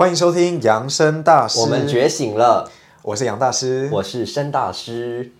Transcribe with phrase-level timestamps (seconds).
[0.00, 2.70] 欢迎收听扬声大师，我们觉醒了，
[3.02, 5.30] 我是杨大师，我是申大师。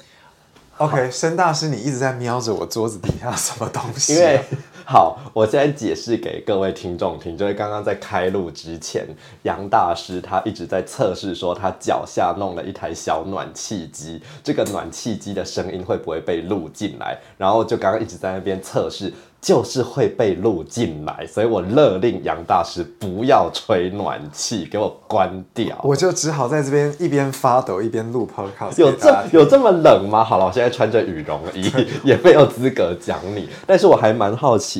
[0.76, 4.17] OK，申大师，你一直在瞄着我桌子底下什么东西、啊？
[4.18, 4.44] 因为
[4.92, 9.07] 好，我现在解释给各位听众听，就是刚刚在开录之前，
[9.45, 17.17] 杨大师他一直在测试说他脚下弄了一台小暖气机，这个暖气机的声音会不会被录进来？
[17.39, 19.13] 然后就刚刚一直在那边测试。
[19.43, 25.81] 就是会被录进来，所以我勒令杨大师不要吹暖气，给我关掉。
[25.82, 28.77] 我就只好在这边一边发抖一边录 podcast。
[28.79, 30.22] 有这有这么冷吗？
[30.22, 31.72] 好了，我现在穿着羽绒衣，
[32.04, 33.48] 也没有资格讲你。
[33.66, 34.79] 但是我还蛮好奇，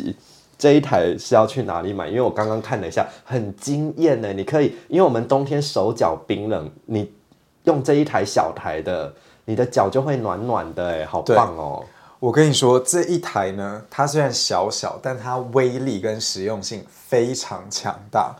[0.59, 2.09] 这一台是要去哪里买？
[2.09, 4.33] 因为我刚刚看了一下，很惊艳呢。
[4.33, 7.11] 你可以，因为我们冬天手脚冰冷，你
[7.65, 9.15] 用这一台小台的，
[9.47, 11.83] 你的脚就会暖暖的，哎，好棒哦。
[12.19, 18.37] 我跟你说，这一台呢，它虽然小小，但它威力跟实用性非常强大。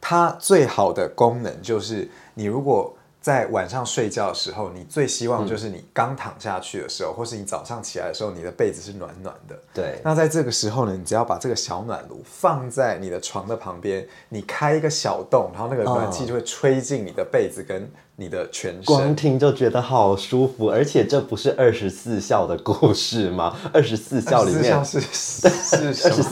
[0.00, 2.94] 它最好的功能就是，你如果
[3.28, 9.54] 在晚上睡觉的时候，你最希望就是你刚躺下去的时候，或是你早上起来的时候，你的被子是暖暖的。
[9.74, 10.00] 对。
[10.02, 18.84] 那在这个时候呢，你只要把这个小暖炉放在你的床的旁边，你开一个小洞，然后那个暖气就会吹进你的被子跟你的全身。
[18.86, 23.54] 光听就觉得好舒服，而且这不是二十四孝的故事吗？
[23.74, 25.50] 二十四孝里面二十四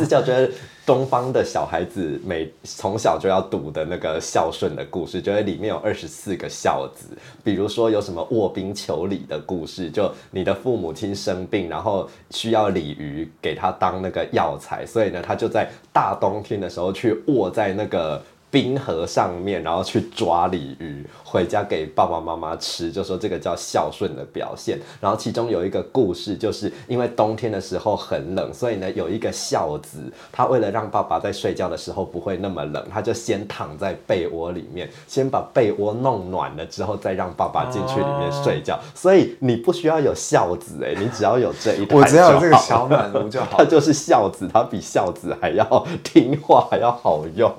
[0.06, 0.54] 孝就是
[0.86, 7.08] 东方的小孩子每从小就要读的那个孝顺的故事，就是里面有二十四个孝子，
[7.42, 18.22] 比如说有什么卧冰求鲤的故事，就你的父母亲生病，然后需要鲤鱼给他当那个药材，所以呢，他就在大冬天的时候去卧在那个。
[18.56, 24.78] 冰河上面，然后去抓鲤鱼回家给爸爸妈妈吃，就说这个叫孝顺的表现。
[24.98, 38.80] 然后其中有一个故事，就是因为冬天的时候很冷，所以呢有一个孝子，他为了让爸爸在睡觉的时候不会那么冷，他就先躺在被窝里面，先把被窝弄暖了之后，再让爸爸进去里面睡觉。
[38.94, 43.58] 所以你不需要有孝子哎、欸，你只要有这一台，我只要有这个小暖炉就好。
[43.58, 47.52] 他就是孝子，他比孝子还要听话，还要好用。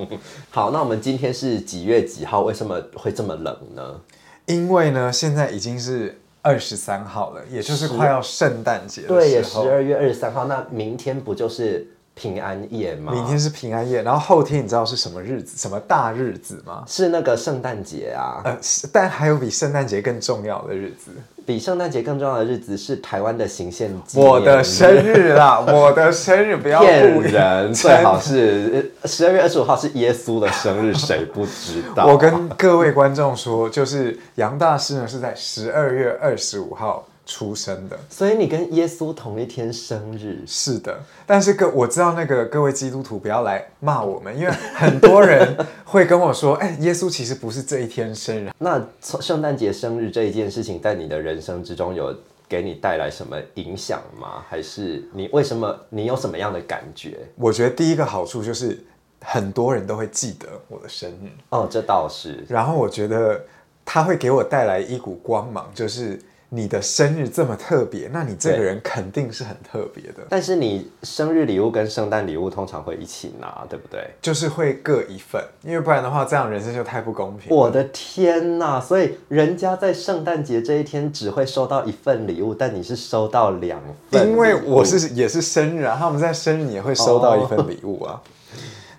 [0.50, 0.87] 好，那。
[0.87, 2.42] 我们今天是几月几号？
[2.42, 4.00] 为什么会这么冷呢？
[4.46, 9.20] 因为呢，现在已经是二十三号了，也就是快要圣诞节的时候。
[9.20, 10.46] 对，也十二月二十三号。
[10.46, 13.12] 那明天不就是平安夜吗？
[13.12, 15.58] 明天是平安夜，然后后天你知道是什么日子？
[15.58, 16.84] 什么大日子吗？
[16.88, 18.42] 是那个圣诞节啊。
[18.46, 18.58] 呃，
[18.94, 21.12] 但还有比圣诞节更重要的日子。
[21.48, 25.62] 比圣诞节更重要的日子是台湾的行宪纪我的生日啦！
[25.66, 32.06] 我的生日不要骗人， 最好是十二月二十五号是耶稣的生日， 谁不知道？
[32.06, 40.42] 我跟各位观众说，就是杨大师呢是在十二月二十五号出生的，所以你跟耶稣同一天生日。
[40.48, 48.50] 是的，但是各我知道那个各位基督徒不要来骂我们，因为很多人会跟我说，哎、欸，耶稣其实不是这一天生日。
[48.58, 52.16] 那圣诞节生日这一件事情，在你的人生之中有
[52.48, 54.46] 给你带来什么影响吗？
[54.48, 57.20] 还是你为什么你有什么样的感觉？
[57.36, 58.82] 我觉得第一个好处就是
[59.20, 61.30] 很多人都会记得我的生日。
[61.50, 62.46] 哦，这倒是。
[62.48, 63.44] 然后我觉得
[63.84, 66.18] 它会给我带来一股光芒，就是。
[66.50, 70.26] 你的生日这么特别，那你这个人肯定是很特别的。
[70.30, 74.10] 但是你生日礼物跟圣诞礼物通常会一起拿，对不对？
[74.22, 77.54] 就是会各一份，因为不然的话，这样人生就太不公平。
[77.54, 78.80] 我的天呐！
[78.80, 84.30] 所以人家在圣诞节这一天只会收到一份礼物，但你是收到两份。
[84.30, 88.14] 因为我是也是生日啊，他们在生日也会收到一份礼物啊。
[88.14, 88.22] 哦、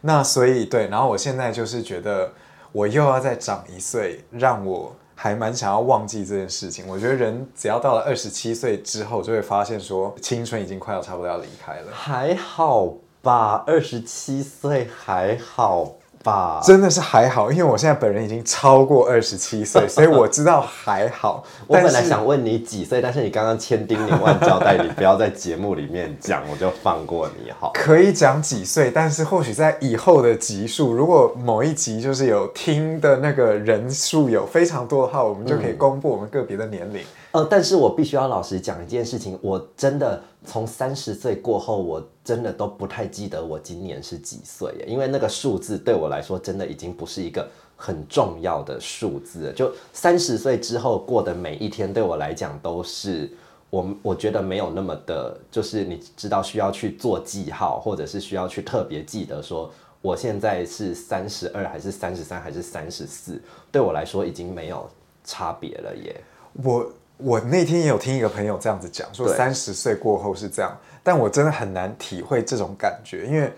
[0.03, 2.31] 那所以对，然后我现在就是觉得
[2.72, 4.94] 我又要再长一岁，让我。
[5.21, 6.87] 还蛮想要忘记这件事情。
[6.87, 11.91] 我觉得人只要到了二十七岁之后，就会发现说青春已经快要差不多要离开了。
[11.93, 21.45] 还好吧，二十七岁还好吧，真的是还好，因为我现在本人已经超过二十七岁，所以我知道还好。
[21.67, 27.71] 我本来想问你几岁，但是你刚刚千叮咛万交代你不要在节目里面讲，我就放过你好。
[27.75, 37.00] 可以讲几岁，但是或许在以后的集数，如果某一集就是有听的那个人数有非常多的话，我们就可以公布我们个别的年龄。
[37.44, 47.46] 但是我必须要老实讲一件事情，我真的从三十岁过后，我真的都不太记得我今年是几岁，因为那个数字对我来说真的已经不是一个
[47.76, 49.52] 很重要的数字。
[49.55, 53.31] 就三十岁之后过的每一天，对我来讲都是
[53.69, 59.70] 我我觉得没有那么的，就是你知道需要去做记号，或者是需要去特别记得说
[60.00, 63.38] 我现在是三十二还是三十三还是三十四，
[63.70, 64.88] 对我来说已经没有
[65.25, 66.20] 差别了耶。
[66.64, 66.90] 我。
[67.19, 73.53] 我那天也有听一个朋友这样子讲，说三十岁过后是这样，但我真的很难体会这种感觉，因为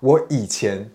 [0.00, 0.88] 我以前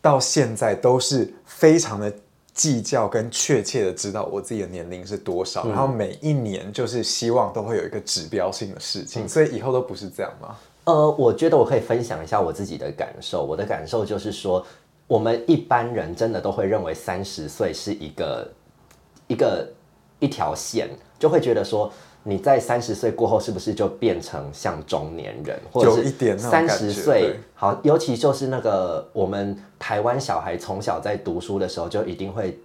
[0.00, 2.12] 到现在都是非常的
[2.52, 10.56] 计较跟确切的知道我自己的年龄是多少，嗯然后每一年就是希望都会有一个指标性的事嗯情，所以以后都不是这样吗？
[10.84, 13.44] 呃，我觉得我可以分享一下我自己的感受。
[13.44, 14.66] 我的感受就是说，
[15.06, 18.50] 我们一般人真的都会认为三十岁是一个
[19.26, 19.70] 一个
[20.18, 21.92] 一条线，就会觉得说。
[22.24, 27.36] 你在三十岁过后，是不是就变成像中年人，或者有一点那种三十岁？
[27.54, 32.58] 好，尤其就是那个我们台湾小孩从小在读书的时候，就一定会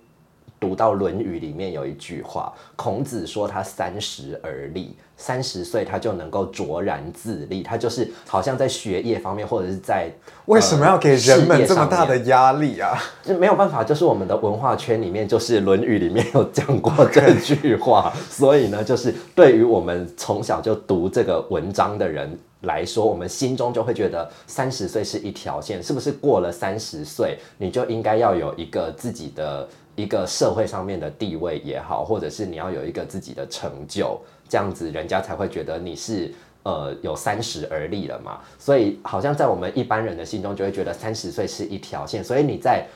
[0.63, 10.09] 读到《论语》里面有一句话，孔子说他三十而立，三十岁他就能够卓然自立，他就是好像在学业方面或者是在
[10.45, 12.17] 为什么要给人们这么大的？
[12.19, 12.97] 压力啊？
[13.21, 36.33] 就没有办法，就是我们的文化圈里面，就是《论语》里面有讲过这句话， 所以呢，就是对于我们从小就读这个文章的人来说，我们心中就会觉得三十岁是一条线，是不是过了三十岁，你就应该要有一个自己的一个社会上面的地位也好，或者是你要有一个自己的成就，这样子人家才会觉得你是。
[36.65, 42.87] 呃，有三十而立了嘛，所以好像在我们一般人的心中就会觉得三十岁是一条线，所以你在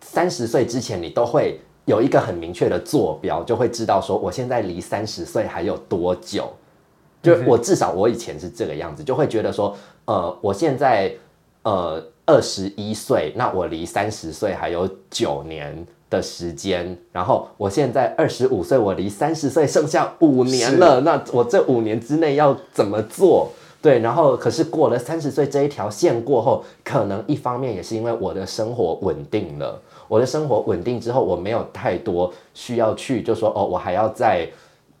[0.00, 6.48] 三十岁之前，你都会有一个很明确的坐标，就会知道说我现在离三十岁还有多久。
[7.24, 11.12] 就我至少我以前是这个样子，就会觉得说，呃，我现在
[11.64, 15.84] 呃二十一岁，那我离三十岁还有九年
[16.16, 23.50] 的时间，然后我现在二十五岁，我离三十岁剩下五年了，那我这五年之内要怎么做？
[23.82, 34.48] 对，然后可是过了三十岁这一条线过后，可能一方面也是因为我的生活稳定了，我的生活稳定之后，我没有太多需要去，就说哦，我还要再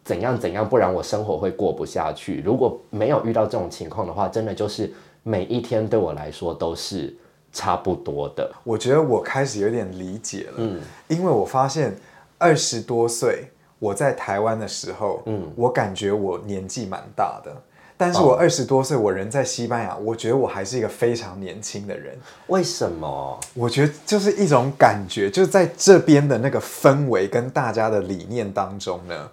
[0.04, 2.40] 怎样怎样，不然我生活会过不下去。
[2.44, 4.92] 如果没有遇到这种情况的话，真的就是
[5.24, 7.12] 每一天对我来说都是
[7.52, 8.50] 差不多的。
[8.64, 11.96] 我觉得我开始有点理解了，嗯，因为我发现
[12.38, 13.48] 二十多岁
[13.78, 17.54] 我在台湾的时候，嗯，我感觉我年纪蛮大的，
[17.96, 22.18] 但是我二十多岁我人在西班牙，我觉得我还是一个非常年轻的人。
[22.48, 23.40] 为什么？
[23.54, 29.28] 我觉得就是一种感觉，就是在这边的那个氛围跟大家的理念当中呢，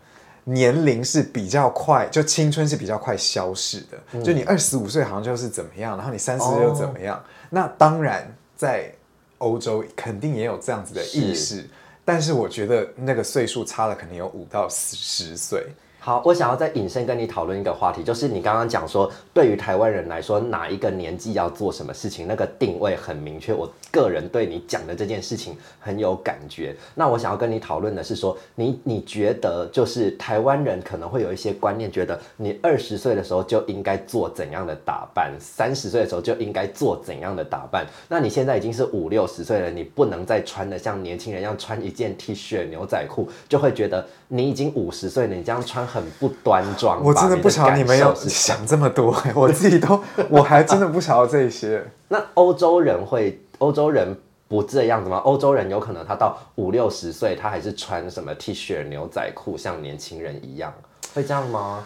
[0.46, 4.22] 年龄是比较快，就青春是比较快消逝的。
[4.22, 7.24] 就你二十五岁好像就是怎么样，然后你三十岁又怎么样。
[7.50, 8.92] 那当然，在
[9.38, 11.68] 欧洲肯定也有这样子的意识，
[12.04, 15.68] 但是我觉得那个岁数差了可能有五到十岁。
[16.06, 23.54] 好，我想要再引申跟你讨论一个话题，就是你刚刚讲说，对于台湾人来说，哪一个年纪要做什么事情，那个定位很明确。
[23.54, 26.76] 我个人对你讲的这件事情很有感觉。
[26.94, 37.88] 那我想要跟你讨论的是说，你你觉得就是台湾人可能会有一些观念，觉得你二十岁的时候就应该做怎样的打扮，三十岁的时候就应该做怎样的打扮。
[38.10, 47.04] 那你现在已经是五六十岁了，你不能再穿的像年轻人一样穿一件 T 恤、牛仔裤，就会觉得你已经五十岁了，你这样穿很不端庄。
[47.04, 51.86] 我真的不晓得你们有感受是什么想这么多， 我自己都 我还真的不晓得这些。
[52.08, 54.18] 那欧洲人会，欧洲人
[54.48, 55.18] 不这样子吗？
[55.18, 60.74] 欧洲人有可能他到五六十岁，他还是穿什么 T 恤、牛仔裤，像年轻人一样，
[61.14, 61.86] 会这样吗？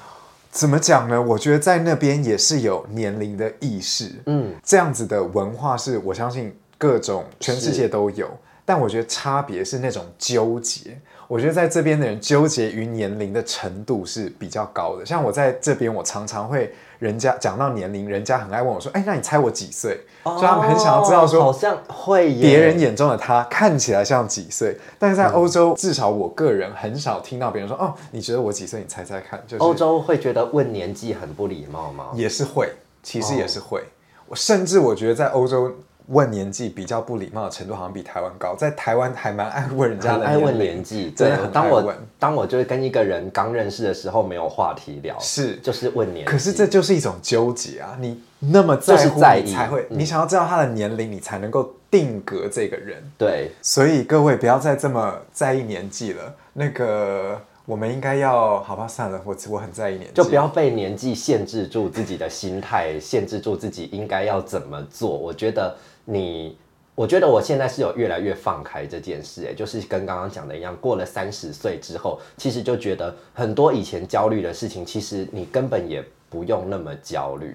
[0.50, 1.21] 怎么讲呢？
[1.21, 8.30] 我觉得在那边也是有年龄的意识，嗯，这样子的文化是我相信各种全世界都有，
[8.65, 10.98] 但我觉得差别是那种纠结。
[11.27, 15.05] 我觉得在这边的人纠结于年龄的程度是比较高的。
[15.05, 28.79] 像我在这边，我常常会人家讲到年龄，人家很爱问我说：“哎，那你猜我几岁？”所以他们很想要知道说，哦好像会别人眼中的他看起来像几岁，但是在欧洲，至少我个人很少听到别人说：“哦，你觉得我几岁？
[28.79, 32.05] 你猜猜看。”就是欧洲会觉得问年纪很不礼貌吗？
[32.13, 32.72] 也是会，
[33.03, 33.84] 其实也是会。
[34.27, 35.74] 我甚至我觉得在欧洲
[36.08, 38.56] 问年纪比较不礼貌的程度，好像比台湾高。
[38.56, 41.94] 在台湾还蛮爱问人家的很爱问年纪，真的对当我。
[42.20, 46.32] 当我就是跟一个人刚认识的时候没有话题聊，是就是问年纪。
[46.32, 47.96] 可是这就是一种纠结啊！
[48.00, 53.04] 你那么在乎，就是在意你才会，嗯你想要知道他的年龄，你才能够定格这个人。
[53.20, 56.34] 对所以各位不要再这么在意年纪了。
[56.54, 65.09] 那个，我们应该要，好吧，算了，我我很在意年纪，就不要被年纪限制住自己的心态，限制住自己应该要怎么做。
[65.09, 66.57] 我觉得你，
[66.95, 77.53] 我觉得我现在是有越来越放开这件事，哎，就是跟刚刚讲的一样，过了三十岁之后，其实就觉得很多以前焦虑的事情，其实你根本也不用那么焦虑。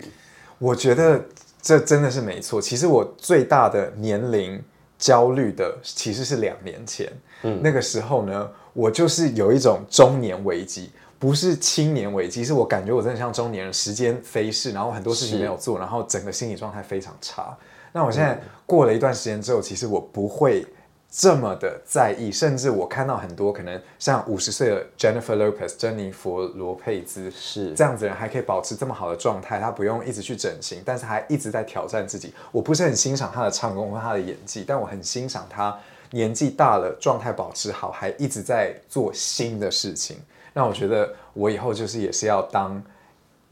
[0.59, 1.25] 我觉得
[1.63, 2.61] 这真的是没错。
[2.61, 4.63] 其实我最大的年龄
[5.03, 7.11] 焦虑的其实是两年前，
[7.43, 10.91] 嗯，那个时候呢，我就是有一种中年危机。
[11.19, 17.57] 不是青年危机，是我感觉我真的像中年人，时间飞逝，然后很多事情是没有做，然后整个心理状态非常差。
[17.93, 20.65] 那我现在过了一段时间之后，其实我不会
[21.15, 32.33] 这么的在意，甚至我看到很多可能像五十岁的 Jennifer Lopez 珍妮佛罗佩兹是这样子的人，还可以保持这么好的状态，他不用一直去整形，但是还一直在挑战自己。
[32.51, 35.79] 我不是很欣赏他的唱功和他的演技，但我很欣赏他
[36.13, 40.17] 年纪大了，状态保持好，还一直在做新的事情。
[40.55, 42.83] 那我觉得我以后就是也是要当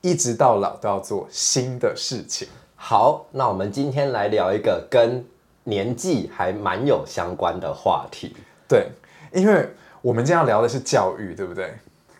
[0.00, 2.48] 一直到老都要做新的事情。
[2.74, 5.22] 好，那我们今天来聊一个跟
[5.70, 8.36] 年纪还蛮有相关的话题。
[8.68, 8.88] 对，
[9.32, 9.66] 因为
[10.02, 11.72] 我们今天要聊的是教育，对不对？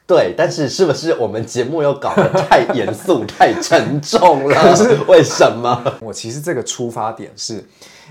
[0.07, 4.55] 对，但是是不是我们节目又搞得太严肃、太沉重了？
[4.63, 5.99] 可是为什么？
[6.01, 7.65] 我其实这个出发点是，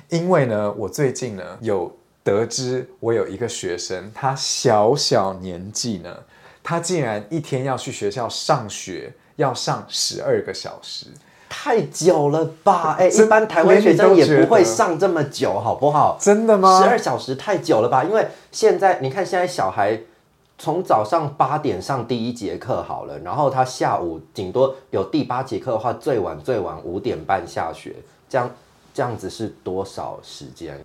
[0.10, 1.94] 因为呢，我最近呢有
[2.24, 6.16] 得知，我有一个学生，他小小年纪呢，
[6.64, 11.08] 他竟然一天要去学校上学，要上十二个小时。
[11.50, 12.96] 太久了吧？
[13.02, 16.18] 哎、一般台湾学生也不会上这么久，好不好？
[16.22, 16.82] 真的吗？
[16.82, 18.04] 十二小时太久了吧？
[18.04, 20.00] 因为现在你看，现在小孩
[20.58, 27.96] 从早上八点上第一节课好了，然后他下午顶多有第八节课的话，最晚最晚五点半下学，
[28.30, 28.50] 这样
[28.94, 30.78] 这样子是多少时间？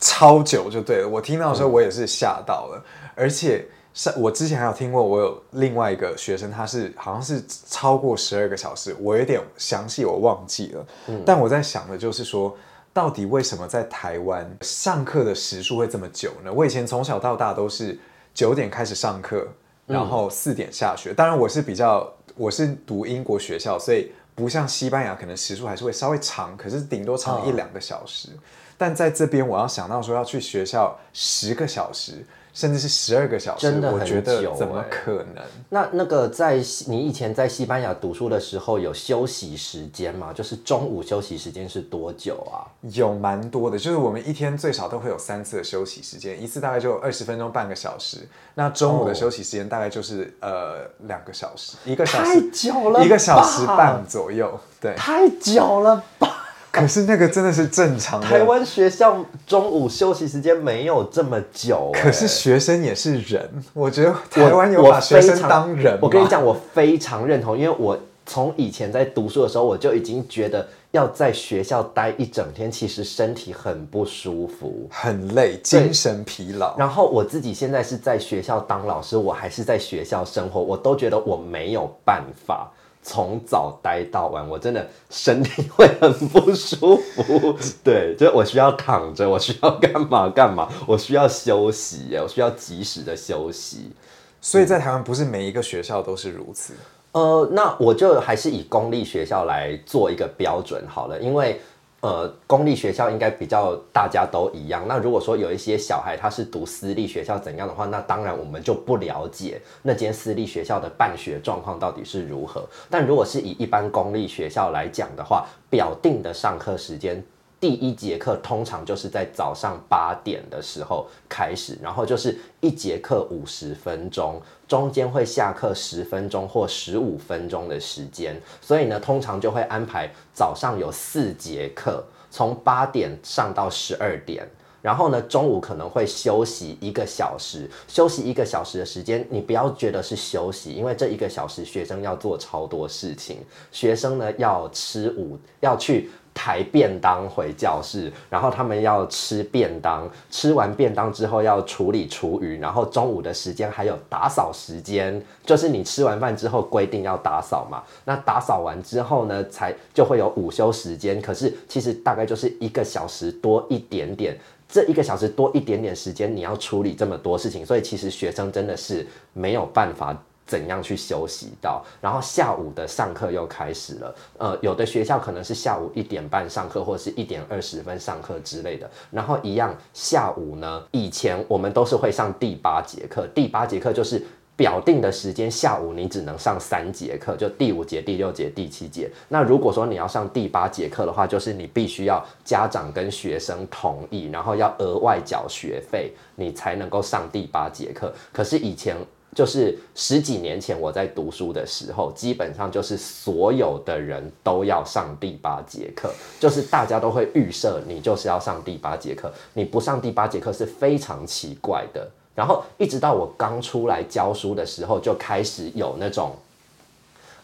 [0.00, 1.08] 超久就对了。
[1.08, 2.82] 我听到的时候，我也是吓到了，
[3.14, 10.86] 而且是我之前还有听过，我有另外一个学生，他是好像是超过十二个小时，我有点详细我忘记了。
[11.24, 12.54] 但我在想的就是说，
[12.92, 16.52] 到底为什么在台湾上课的时数会这么久呢？
[16.52, 17.98] 我以前从小到大都是
[18.34, 19.48] 九点开始上课，
[19.86, 21.14] 然后四点下学。
[21.14, 28.28] 当然，我是比较我是读英国学校，所以不像西班牙可能时数还是会稍微长，可是顶多长一两个小时。
[28.76, 32.22] 但在这边，我要想到说要去学校十个小时，
[32.56, 35.44] 甚至是十二个小时，真的很我觉得久怎么欸可能？
[35.68, 40.32] 那那个在西你以前在西班牙读书的时候有休息时间吗？
[40.32, 42.64] 就是中午休息时间是多久啊？
[42.94, 48.26] 有蛮多的，就是我们一天最少都会有三次的休息时间，一次大概就二十分钟，半个小时。
[48.54, 54.58] 那中午的休息时间大概就是、呃两个小时，一个小时太久了，一个小时半左右。
[54.80, 56.35] 对，太久了吧？
[56.76, 58.26] 可是那个真的是正常的。
[58.26, 74.88] 台湾学校中午休息时间没有这么久、欸，可是学生也是人，我觉得台湾有我把学生当人吗我跟你，讲，我非常认同，因为我从以前在读书的时候，我就已经觉得要在学校待一整天，其实身体很不舒服。
[74.90, 76.76] 很累，精神疲劳。
[76.76, 82.68] 然后我自己现在是在学校当老师，我还是在学校生活，我都觉得我没有办法
[83.08, 87.56] 从早待到晚，我真的身体会很不舒服。
[87.84, 93.92] 对， 就是我需要躺着，我需要干嘛干嘛，我需要休息耶，我需要及时的休息。
[94.40, 96.74] 所以在台湾不是每一个学校都是如此。
[97.12, 101.60] 呃，那我就还是以公立学校来做一个标准好了，因为
[102.06, 104.84] 呃，公立学校应该比较大家都一样。
[104.86, 112.64] 那如果说有一些小孩他是读私立学校怎样的话，那当然我们就不了解那间私立学校的办学状况到底是如何。
[112.88, 117.20] 但如果是以一般公立学校来讲的话，表定的上课时间。
[117.58, 134.46] 第一节课通常就是在早上八点的时候开始，然后就是一节课五十分钟，中间会下课十分钟或十五分钟的时间，所以呢，通常就会安排早上有四节课，从八点上到十二点。
[134.82, 143.38] 然后呢，中午可能会休息一个小时，休息一个小时的时间，你不要觉得是休息，因为这一个小时学生要做超多事情。
[143.72, 157.82] 学生呢要吃午，要去抬便当回教室，然后他们要吃便当，吃完便当之后要处理厨余，然后中午的时间还有打扫时间，就是你吃完饭之后规定要打扫嘛。
[158.04, 164.38] 那打扫完之后呢，才就会有午休时间，可是其实大概就是一个小时多一点点。
[164.68, 171.84] 这一个小时多一点点时间，你要处理这么多事情，所以其实学生真的是没有办法怎样去休息到。
[172.00, 178.90] 然后下午的上课又开始了，呃，有的学校可能是下午一点半上课，或者是一点二十分上课之类的。
[179.10, 184.24] 然后一样，下午呢，以前我们都是会上第八节课，第八节课就是。
[184.58, 189.06] 表定的时间，下午你只能上三节课，就第五节、第六节、第七节。
[189.28, 198.10] 那如果说你要上第八节课的话，就是你必须要家长跟学生同意，然后要额外缴学费，你才能够上第八节课。
[198.32, 198.96] 可是以前
[199.36, 212.08] 就是十几年前我在读书的时候，基本上就是所有的人都要上第八节课，就是大家都会预设你就是要上第八节课，你不上第八节课是非常奇怪的。
[212.34, 216.34] 然后一直到我刚出来教书的时候，就开始有那种，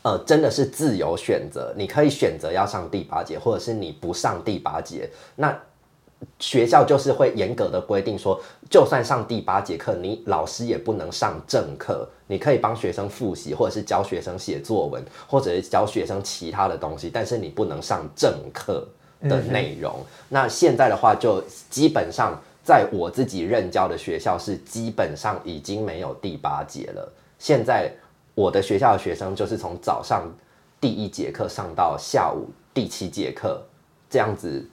[0.01, 5.11] 呃，真的是自由选择，你可以选择要上第八节，或者是你不上第八节。
[5.37, 5.55] 那
[6.39, 12.09] 学校就是会严格的规定说，就算上第八节课，你老师也不能上正课。
[12.27, 18.89] 你可以帮学生复习，或者是教学生写作文，或者是教学生其他的东西，但是你不能上正课
[19.21, 19.97] 的内容。
[20.31, 27.13] 那现在的话，就基本上在我自己任教的学校是基本上已经没有第八节了。
[27.39, 27.93] 现在
[28.35, 30.23] 我的学校的学生就是从早上
[30.81, 33.63] 第一节课上到下午第七节课，
[34.09, 34.67] 这样子。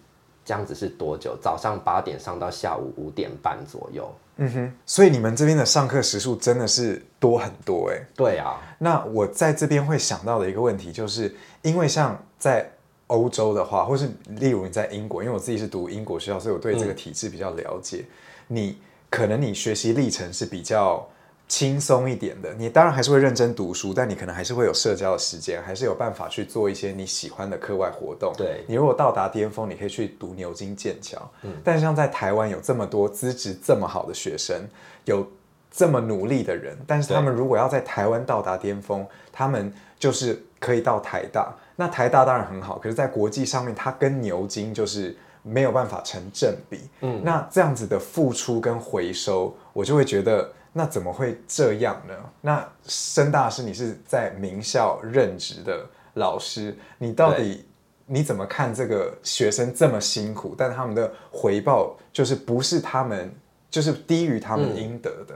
[0.50, 1.38] 这样子是多久？
[1.40, 4.12] 早上八点上到下午五点半左右。
[4.38, 8.04] 嗯哼，所以你们这边的上课时数真的是多很多哎。
[8.16, 12.68] 对啊，那我在这边会想到的一个问题，就是因为像在
[13.06, 18.04] 欧洲的话，或是例如你在英国，因为我自己是读英国学校，所以我对这个体制比较了解。
[18.48, 21.08] 你可能你学习历程是比较。
[21.50, 28.32] 轻松一点的，你当然还是会认真读书，但你可能还是会有社交的时间，还是有办法去做一些你喜欢的课外活动。
[28.38, 31.20] 对你如果到达巅峰，你可以去读牛津、剑桥。
[31.42, 34.62] 嗯，但像在台湾有这么多资质这么好的学生，
[35.06, 35.28] 有
[35.72, 39.04] 这么努力的人，但是他们如果要在台湾到达巅峰，
[39.34, 41.52] 他们就是可以到台大。
[41.76, 46.82] 那台大当然很好，可是，在国际上面，它跟牛津就是没有办法成正比。
[47.02, 50.52] 嗯，那这样子的付出跟回收，我就会觉得。
[50.72, 52.14] 那怎么会这样呢？
[52.42, 55.84] 那申大师，你是在名校任职的
[56.14, 57.66] 老师，你到底
[58.06, 63.34] 你怎么看这个学生这么辛苦，但他们的回报就是不是他们，
[63.72, 65.34] 就是低于他们应得的？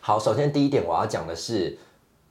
[0.00, 1.76] 好，首先第一点我要讲的是，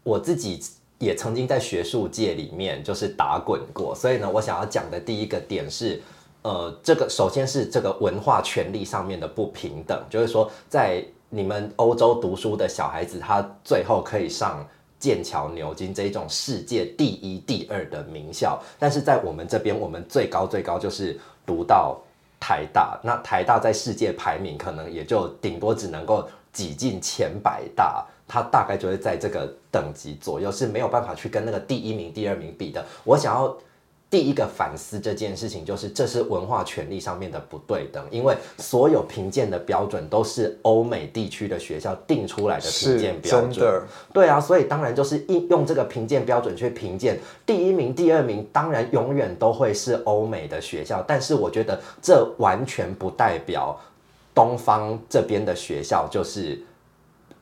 [0.03, 0.61] 我自己
[0.99, 5.99] 也曾经在学术界里面就是打滚过，所以呢，我想要讲的第一个点是，
[6.43, 11.03] 呃，这个首先是这个文化权利上面的不平等，就是说在。
[11.29, 14.65] 你们欧洲读书的小孩子，他最后可以上
[14.99, 21.99] 剑桥、牛津这种世界第一、第二的名校，但是在我们这边，我们最高最高就是读到
[22.39, 22.99] 台大。
[23.03, 32.85] 那台大在世界排名可能也就顶多只能够挤进前百大，它大概就会在这个等级左右，是没有办法去跟那个第一名、第二名比的。
[33.03, 33.55] 我想要。
[34.15, 43.83] 第一个反思这件事情，就是这是文化权利上面的不对等，因为所有评鉴的标准都是欧美地区的学校定出来的评鉴标准。
[44.13, 51.03] 对啊，所以当然就是应用这个评鉴标准去评鉴第一名、第二名，当然永远都会是欧美的学校。
[51.05, 53.77] 但是我觉得这完全不代表
[54.33, 56.57] 东方这边的学校就是。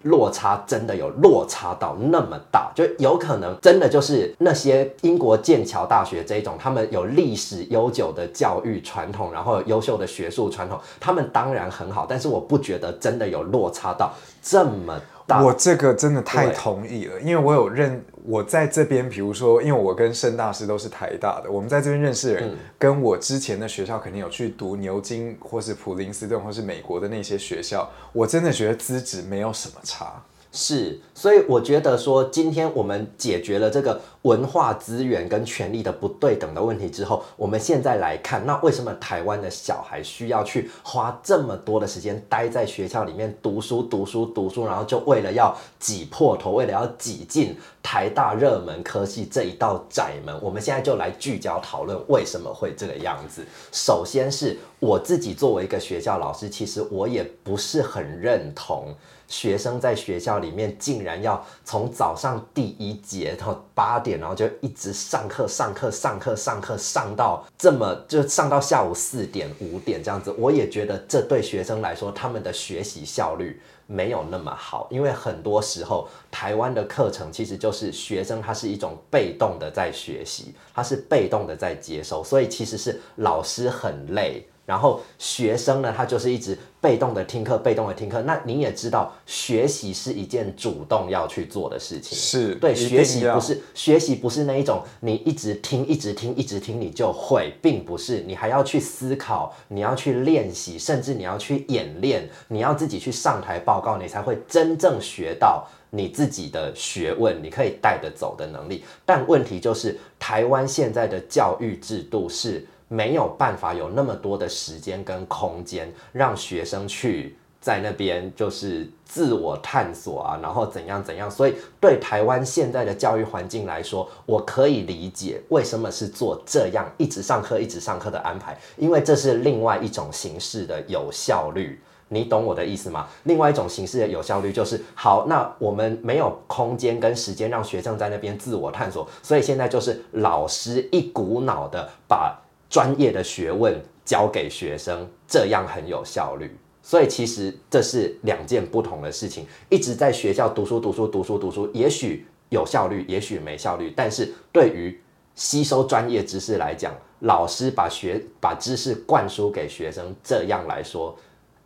[0.04, 15.00] 落差真的有落差到那么大，就有可能真的就是那些英国剑桥大学这一种，他们有历史悠久的教育传统，然后优秀的学术传统，他们当然很好，但是我不觉得真的有落差到这么。
[15.28, 30.22] 我这个真的太同意了，因为我有认我在这边，比如说，因为我跟盛大师都是台大的，我们在这边认识的人，跟我之前的学校肯定有去读牛津或是普林斯顿或是美国的那些学校，我真的觉得资质没有什么差。
[30.56, 50.39] 是，所以我觉得说，今天我们解决了这个文化资源跟权力的不对等的问题之后，我们现在来看，那为什么台湾的小孩需要去花这么多的时间待在学校里面读书、读书、读书，然后就为了要挤破头，为了要挤进台大热门科系这一道窄门？
[50.39, 53.44] 我们现在就来聚焦讨论为什么会这个样子。
[53.72, 58.94] 首先是我自己作为一个学校老师，其实我也不是很认同。
[59.34, 70.32] 学生在学校里面竟然要从早上第一节到八点，然后就一直上课、上课、上课、上课，上到这么就上到下午四点、五点这样子。
[70.38, 84.48] 我也觉得这对学生来说，他们的学习效率没有那么好，因为很多时候台湾的课程其实就是学生他是一种被动的在学习，他是被动的在接收，所以其实是老师很累。
[84.65, 88.21] 然后学生呢，他就是一直被动的听课，被动的听课。
[88.21, 92.17] 那你也知道，学习是一件主动要去做的事情。
[92.17, 98.21] 是对，学习不是学习不是那一种你一直听、一直听、一直听你就会，并不是。
[98.21, 108.86] 你还要去思考，你要去练习，甚至你要去演练，你要自己去上台报告，你才会真正学到你自己的学问，你可以带得走的能力。
[109.06, 112.65] 但问题就是，台湾现在的教育制度是。
[112.93, 121.32] 没有办法有那么多的时间跟空间让学生去在那边就是自我探索啊，然后怎样怎样。
[121.32, 131.82] 所以对台湾现在的教育环境来说，我可以理解为什么是做这样一直上课一直上课的安排，因为这是另外一种形式的有效率。
[132.10, 133.08] 你懂我的意思吗？
[133.23, 142.39] 另外一种形式的有效率就是好，那我们没有空间跟时间让学生在那边自我探索，所以现在就是老师一股脑的把。
[142.74, 146.58] 专业的学问教给学生，这样很有效率。
[146.82, 149.46] 所以其实这是两件不同的事情。
[149.70, 153.94] 一直在学校读书、读书、读书、读书，也许有效率，也许没效率。
[153.96, 155.00] 但是对于
[155.36, 161.16] 吸收专业知识来讲，老师把学把知识灌输给学生，这样来说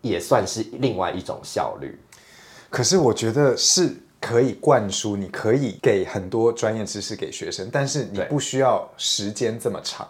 [0.01, 1.97] 也算是另外一种效率。
[2.69, 10.05] 可是我觉得是可以灌输，你可以给很多专业知识给学生，但是你不需要时间这么长，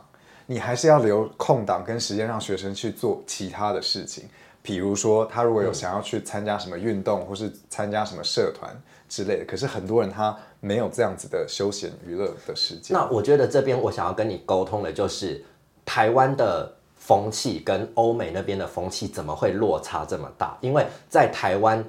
[0.48, 4.24] 你还是要留空档跟时间让学生去做其他的事情。
[4.64, 8.76] 比如说，他如果有想要去参加什么运动，或是参加什么社团
[9.08, 12.98] 之类的，可是很多人他没有这样子的休闲娱乐的时间。
[12.98, 15.42] 那我觉得这边我想要跟你沟通的就是，
[15.86, 20.58] 台湾的风气跟欧美那边的风气怎么会落差这么大？
[20.60, 21.82] 因为在台湾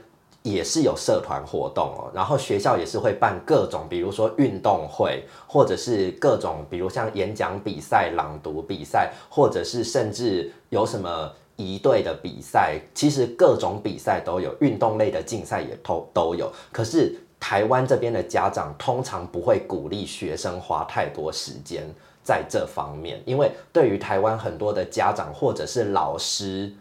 [0.43, 11.33] 也是有社团活动哦，然后学校也是会办各种，比如说运动会，或者是各种，比如像演讲比赛、朗读比赛，或者是甚至有什么。
[11.61, 16.49] 仪队的比赛，其实各种比赛都有，运动类的竞赛也都都有。
[16.71, 21.83] 可是台湾这边的家长通常不会鼓励学生花太多时间
[22.23, 26.73] 在这方面，因为对于台湾很多的家长或者是老师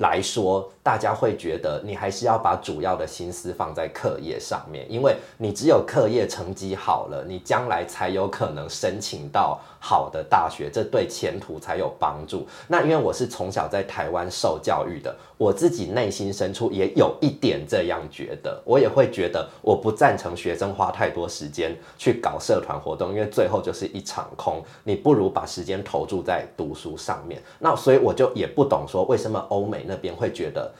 [0.00, 12.46] 来说，大家会觉得你还是要把主要的心思放在课业上面，因为你只有课业成绩好了，你将来才有可能申请到好的大学，这对前途才有帮助。
[12.68, 27.42] 那因为我是从小在台湾受教育的，我自己内心深处也有一点这样觉得，我也会觉得我不赞成学生花太多时间去搞社团活动，因为最后就是一场空，你不如把时间投注在读书上面。
[27.58, 30.70] 那所以我就也不懂说为什么欧美那边会觉得。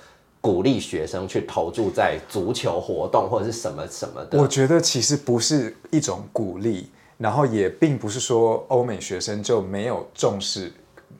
[0.43, 6.89] 鼓励学生去投注在足球活动或者是什么什么的，我觉得其实不是一种鼓励，
[7.21, 10.73] 然后也并不是说欧美学生就没有重视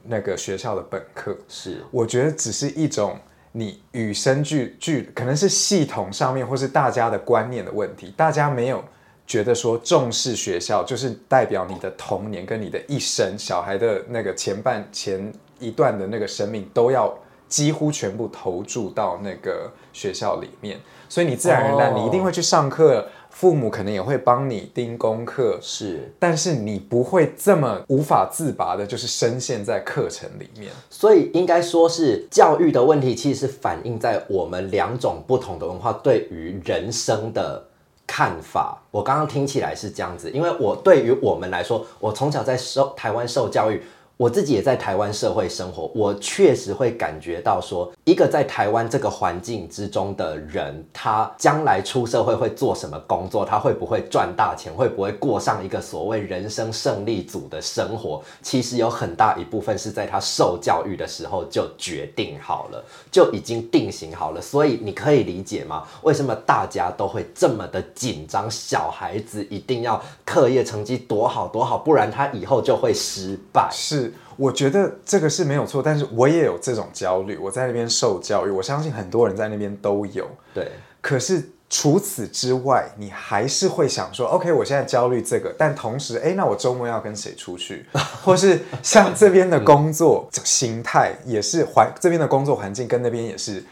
[0.03, 1.77] 那个学校的本科，是。
[1.91, 3.15] 我觉得只是一种
[3.51, 8.83] 你与生俱俱，可能是系统上面或是大家的观念的问题，大家没有
[9.27, 17.15] 觉得说重视学校就是代表你的童年跟你的一生，小孩的那个前半前一段的那个生命都要
[17.47, 30.71] 几乎全部投注到那个学校里面，所以你自然而然哦你一定会去上课，父母可能也会帮你盯功课，是，但是你不会这么无法自拔的，就是深陷在课程里面。
[30.89, 37.65] 所以应该说是教育的问题，其实是反映在我们两种不同的文化对于人生的
[38.05, 38.83] 看法。
[38.91, 43.81] 我刚刚听起来是这样子，因为我对于我们来说，我从小在受台湾受教育。
[44.21, 64.39] 我自己也在台湾社会生活，我确实会感觉到说，一个在台湾这个环境之中的人，他将来出社会会做什么工作，他会不会赚大钱，会不会过上一个所谓人生胜利组的生活，其实有很大一部分是在他受教育的时候就决定好了，就已经定型好了。
[64.39, 65.87] 所以你可以理解吗？
[66.03, 68.47] 为什么大家都会这么的紧张？
[68.51, 73.67] 小孩子一定要课业成绩多好多好，不然他以后就会失败。
[73.71, 74.10] 是，
[74.41, 77.37] 我觉得这个是没有错，但是我也有这种焦虑。
[77.37, 80.27] 我在那边受教育，我相信很多人在那边都有。
[80.51, 87.85] 对，可是除此之外，你还是会想说，OK，我现在焦虑这个，但同时，哎，那我周末要跟谁出去？
[88.25, 93.63] 或是像这边的工作形态也是环，这边的工作环境跟那边也是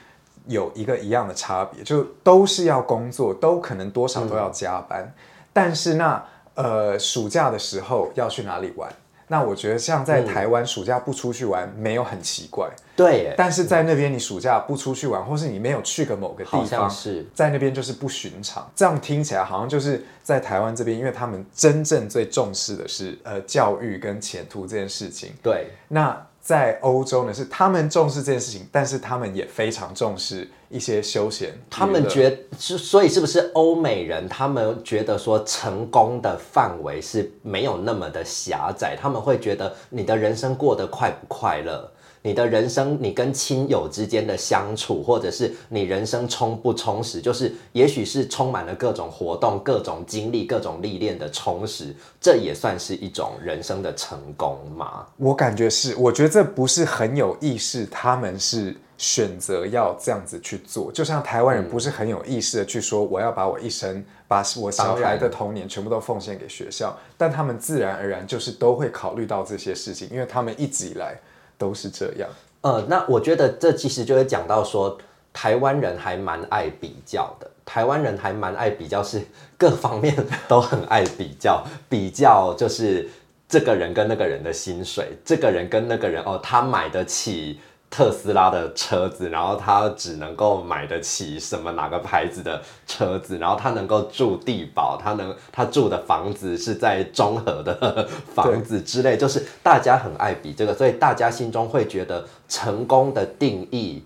[0.46, 5.12] 有一个一样的差别，就都是要工作，都可能多少都要加班。
[5.52, 8.88] 但是那呃，暑假的时候要去哪里玩？
[9.32, 12.68] 那我觉得像在台湾暑假不出去玩，没有很奇怪。
[12.96, 18.70] 对耶，但是在那边你暑假不出去玩，或是你没有去个某个地方，是在那边就是不寻常。
[18.76, 25.32] 这样听起来好像就是在台湾这边，因为他们真正最重视的是呃教育跟前途这件事情。
[25.44, 31.54] 对，那在欧洲呢，是他们重视这件事情，但是他们也非常重视一些休闲。
[31.70, 38.96] 他们觉是，所以是不是欧美人他们觉得说成功的范围是没有那么的狭窄？
[39.00, 41.92] 他们会觉得你的人生过得快不快乐？
[42.22, 55.06] 你的人生，你跟亲友之间的相处，或者是你人生充不充实，就是也许是充满了各种活动、各种经历、各种历练的充实，这也算是一种人生的成功吗？
[55.18, 71.18] 我感觉是，我觉得这不是很有意识，他们是选择要这样子去做，就像台湾人不是很有意识的去说，我要把我一生，把我小孩的童年全部都奉献给学校，但他们自然而然就是都会考虑到这些事情，因为他们一直以来
[71.60, 72.28] 都是这样。
[72.62, 74.98] 呃，那我觉得这其实就会讲到说，
[75.32, 77.48] 台湾人还蛮爱比较的。
[77.64, 79.22] 台湾人还蛮爱比较，是
[79.56, 80.16] 各方面
[80.48, 81.64] 都很爱比较。
[81.88, 83.08] 比较就是
[83.48, 104.04] 这个人跟那个人的薪水，这个人跟那个人哦，他买得起特斯拉的车子，然后他只能够买得起什么哪个牌子的车子，然后他能够住地堡，他能他住的房子是在中和的房子之类，就是大家很爱比这个，所以大家心中会觉得成功的定义，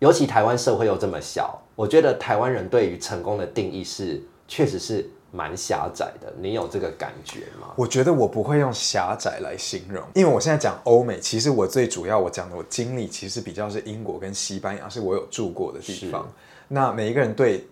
[0.00, 5.08] 尤其台湾社会又这么小，我觉得台湾人对于成功的定义是确实是。
[5.34, 7.72] 蛮狭窄的，你有这个感觉吗？
[7.74, 16.30] 我觉得我不会用狭窄来形容，因为我现在讲欧美，其实我最主要我讲的我经历其实比较是英国跟西班牙，是我有住过的地方。
[16.68, 17.66] 那每一个人对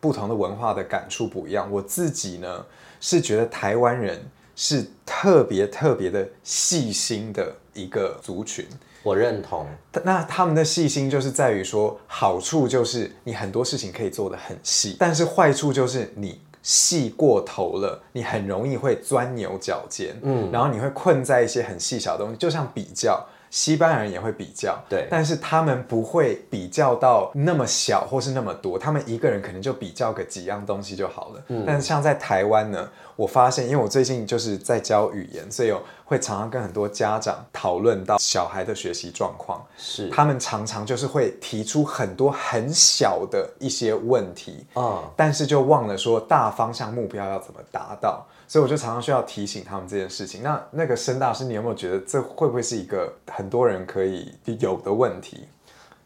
[0.00, 1.70] 不同的文化的感触不一样。
[1.70, 2.64] 我自己呢
[2.98, 4.18] 是觉得台湾人
[4.56, 8.66] 是特别特别的细心的一个族群，
[9.02, 9.66] 我认同。
[10.02, 16.40] 那他们的细心就是在于说，好处就是你很多事情可以做得很细，但是坏处就是你。
[16.62, 23.26] 细过头了，你很容易会钻牛角尖，嗯，然后你会困在一些很细小的东西，就像比较。
[23.52, 31.42] 西班牙人也会比较，对，但是他们不会比较到那么小或是那么多，他们一个人可能就比较个几样东西就好了。
[31.48, 32.88] 嗯，但是像在台湾呢，
[33.22, 35.72] 我发现，因为我最近就是在教语言，所以
[36.04, 48.26] 会常常跟很多家长讨论到小孩的学习状况，是他们常常就是会提出很多很小的一些问题啊，但是就忘了说大方向目标要怎么达到。
[48.48, 50.42] 所以我就常常需要提醒他们这件事情。
[50.42, 55.46] 那那个申大师，你有没有觉得这会不会是一个很多人可以有的问题？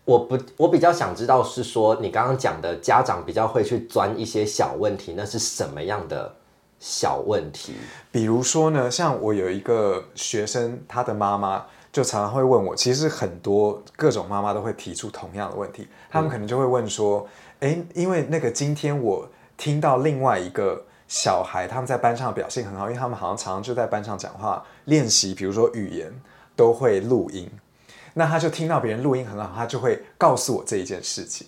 [0.04, 6.32] 我不，我比较想知道是说，你刚刚讲的家长比较会去钻一些小问题，那是什么样的
[6.78, 7.74] 小问题？
[8.10, 17.28] 比如说呢，像我有一个学生，他的妈妈就常常会问我，其实很多各种妈妈都会提出同样的问题，他们可能就会问说，
[17.60, 20.84] 哎，因为那个今天我听到另外一个。
[21.08, 26.12] 小孩他们在班上表现很好，因为他们好像常常就在班上讲话练习，比如说语言
[26.56, 27.48] 都会录音。
[28.14, 31.46] 那他就听到别人录音很好，他就会告诉我这一件事情。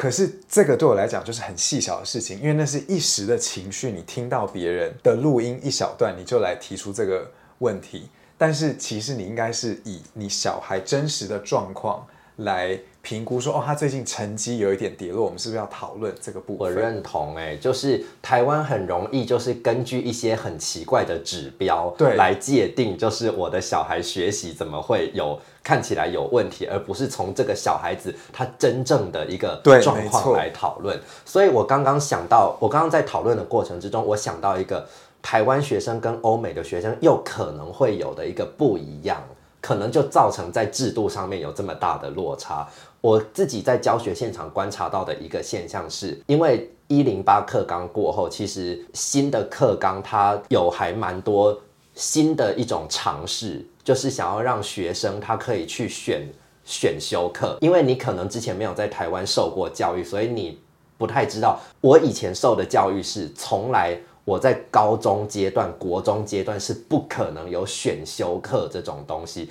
[0.00, 3.90] 可是这个对我来讲就是很细小的事情，因为那是一时的情绪。
[3.90, 8.08] 你听到别人的录音一小段，你就来提出这个问题。
[8.38, 12.06] 但是其实你应该是以你小孩真实的状况
[12.44, 12.78] 来。
[13.02, 16.68] 评估说哦，他最近成绩有一点跌落，我们是不是要讨论这个部分？
[16.68, 31.00] 我认同，哎，就是台湾很容易就是根据一些很奇怪的指标对来界定，就是我的小孩学习怎么会有看起来有问题，而不是从这个小孩子他真正的一个状况来讨论。
[31.24, 34.86] 所以我刚刚想到，我刚刚在讨论的过程之中，我想到一个
[35.22, 39.24] 台湾学生跟欧美的学生又可能会有的一个不一样，
[39.60, 42.66] 可能就造成在制度上面有这么大的落差。
[43.00, 51.58] 我自己在教学现场观察到的一个现象是，因为一零八课纲过后，其实新的课纲它有还蛮多
[51.94, 56.28] 新的一种尝试，就是想要让学生他可以去选
[56.64, 60.58] 选修课，因为你可能之前没有在台湾受过教育，所以你
[60.98, 61.58] 不太知道。
[61.80, 69.50] 我以前受的教育是，从来我在高中阶段、国中阶段是不可能有选修课这种东西，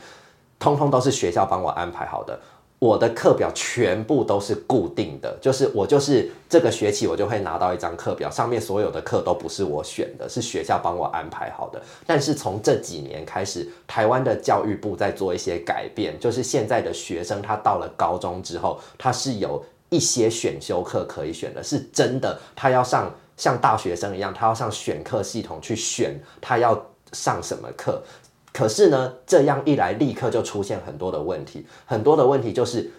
[0.58, 2.40] 通通都是学校帮我安排好的。
[2.80, 11.82] 我的课表全部都是固定的，就是我就是这个学期我就会拿到一张课表，上面所有的课都不是我选的，是学校帮我安排好的。
[12.08, 26.80] 但是从这几年开始，台湾的教育部在做一些改变，就是现在的学生他到了高中之后，他是有一些选修课可以选的，是真的，他要上像大学生一样，他要上选课系统去选他要
[27.14, 28.04] 上什么课。
[28.52, 31.66] 可是呢，这样一来，立刻就出现很多的问题。
[31.86, 32.92] 很多的问题就是，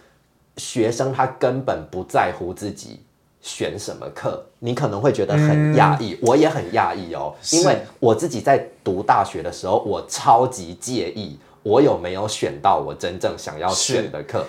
[0.57, 3.01] 学生他根本不在乎自己
[3.41, 4.43] 选什么课。
[4.57, 14.43] 你可能会觉得很讶异，我也很讶异哦，因为我自己在读大学的时候，我超级介意我有没有选到我真正想要选的课。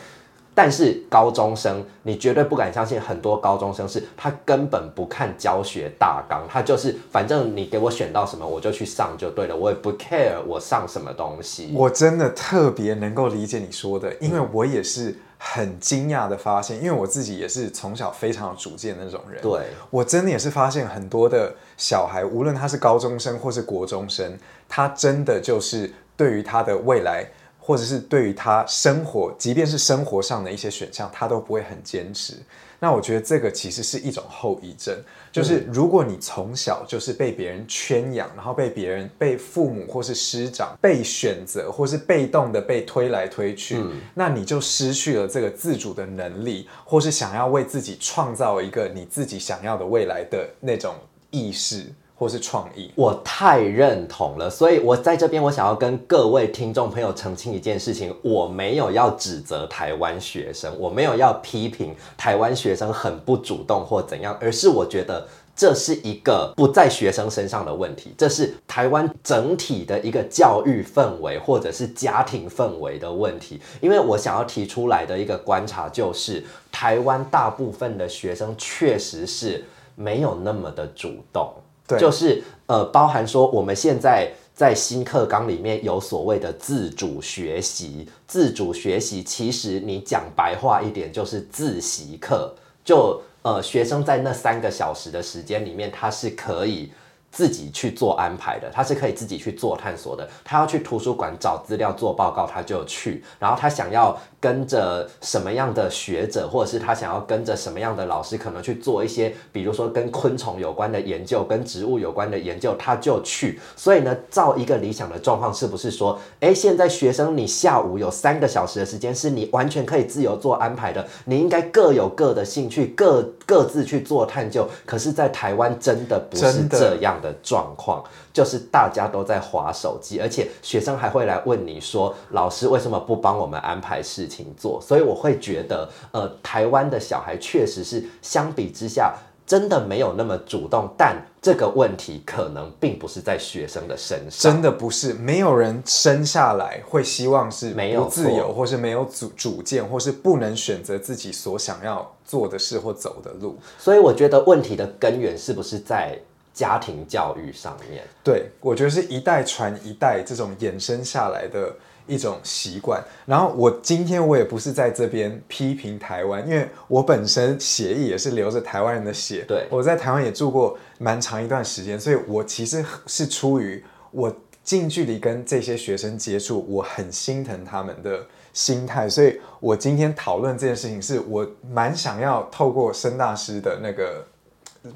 [0.55, 11.73] 但是高中生，你绝对不敢相信，很多高中生是他根本不看教学大纲，他就是反正你给我选到什么，我就去上就对了，我也不 care 我上什么东西。
[11.75, 19.41] 我真的特别能够理解你说的，因为我也是很惊讶的发现，因为我自己也是从小非常有主见的那种人。
[19.41, 24.39] 对我真的也是发现很多的小孩，无论他是高中生或是国中生，
[24.69, 27.27] 他真的就是对于他的未来。
[27.65, 32.35] 或者是对于他生活，即便是生活上的一些选项，他都不会很坚持。
[32.81, 34.93] 那我觉得这个其实是一种后遗症，
[35.31, 43.81] 就是如果你从小就是被别人圈养，然后被别人、被父母或是师长被选择，或是被动的被推来推去，
[44.13, 50.97] 那你就失去了这个自主的能力，或是想要为自己创造一个你自己想要的未来的那种
[51.31, 51.87] 意识。
[52.23, 52.89] 或是创意。
[52.95, 65.27] 我太认同了，所以我在这边我想要跟各位听众朋友澄清一件事情，我没有要指责台湾学生，我没有要批评台湾学生很不主动或怎样，而是我觉得。
[65.55, 73.61] 这是一个不在学生身上的问题，这是台湾整体的一个教育氛围或者是家庭氛围的问题。
[73.83, 79.63] 因为我想要提出来的一个观察就是，台湾大部分的学生确实是
[79.95, 81.53] 没有那么的主动，
[81.99, 93.21] 就是呃，包含说我们现在在新课纲里面有所谓的自主学习，自主学习其实你讲白话一点就是自习课，就。
[93.45, 96.93] 呃，学生在那三个小时的时间里面，他是可以。
[97.33, 100.29] 自己去做安排的，他是可以自己去做探索的。
[100.45, 103.25] 他要去图书馆找资料做报告，他就去。
[103.39, 113.61] 然后他想要跟着什么样的学者，或者是他想要跟着什么样的老师，可能去做一些，比如说跟昆虫有关的研究，跟植物有关的研究，他就去。
[113.77, 121.07] 所以呢，造一个理想的状况，是不是说，哎，现在学生你下午有三个小时的时间，是你完全可以自由做安排的。
[121.27, 124.69] 你应该各有各的兴趣，各各自去做探究。
[124.85, 127.13] 可是，在台湾真的不是这样。
[127.23, 128.03] 的状况
[128.33, 134.27] 就是大家都在划手机，而且学生还会来问你说：“老师为什么不帮我们安排事
[134.57, 139.15] 做？”所以我会觉得，呃，台湾的小孩确实是相比之下
[139.47, 153.59] 真的没有那么主动，但这个问题可能并不是在学生的身上，真的不是没有人生下来会希望是没有自由，或是没有主主见，或是不能选择自己所想要做的事或走的路。
[153.79, 156.19] 所以我觉得问题的根源是不是在？
[156.55, 161.75] 家庭教育上面，对我觉得是一代传一代这种衍生下来的
[162.07, 163.03] 一种习惯。
[163.27, 169.45] 然后我今天我也不是在这边批评台湾，因为我本身血液也是流着台湾人的血。
[169.47, 179.09] 对，我在台湾也住过蛮长一段时间，所以我其实是出于我近距离跟这些学生接触，我很心疼他们的心态。
[179.09, 184.27] 所以我今天讨论这件事情，是我蛮想要透过申大师的那个。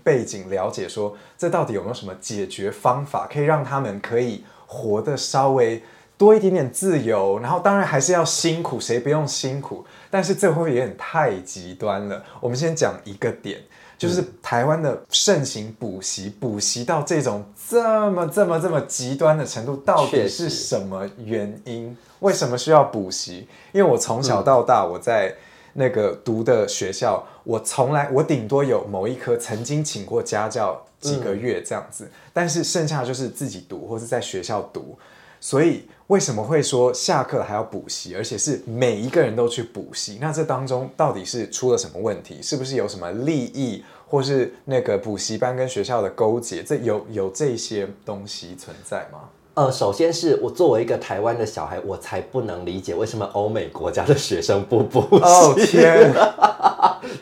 [0.03, 5.81] 背景了解说，这到底有没有什么解决方法，可以让他们可以活得稍微
[6.19, 7.39] 多一点点自由？
[7.39, 9.85] 然后当然还是要辛苦，谁不用辛苦？
[10.11, 12.23] 但是这会有点太极端了。
[12.41, 13.61] 我们先讲一个点，
[13.99, 21.97] 就是台湾的盛行补习，补习到这种这么这么这么极端的程度，到底是什么原因？
[22.21, 23.49] 为什么需要补习？
[23.73, 25.35] 因为我从小到大我在。
[25.79, 34.99] 那个读的学校，我从来我顶多有某一科曾经请过家教几个月这样子，但是剩下就是自己读或是在学校读，
[35.39, 40.19] 所以为什么会说下课还要补习，而且是每一个人都去补习？
[40.21, 42.41] 那这当中到底是出了什么问题？
[42.41, 46.63] 是不是有什么利益，或是那个补习班跟学校的勾结？
[46.63, 49.19] 这有有这些东西存在吗？
[49.55, 55.25] 呃，首先是我作为一个台湾的小孩，我才不能理解为什么欧美国家的学生不补习。
[55.25, 56.13] 哦天，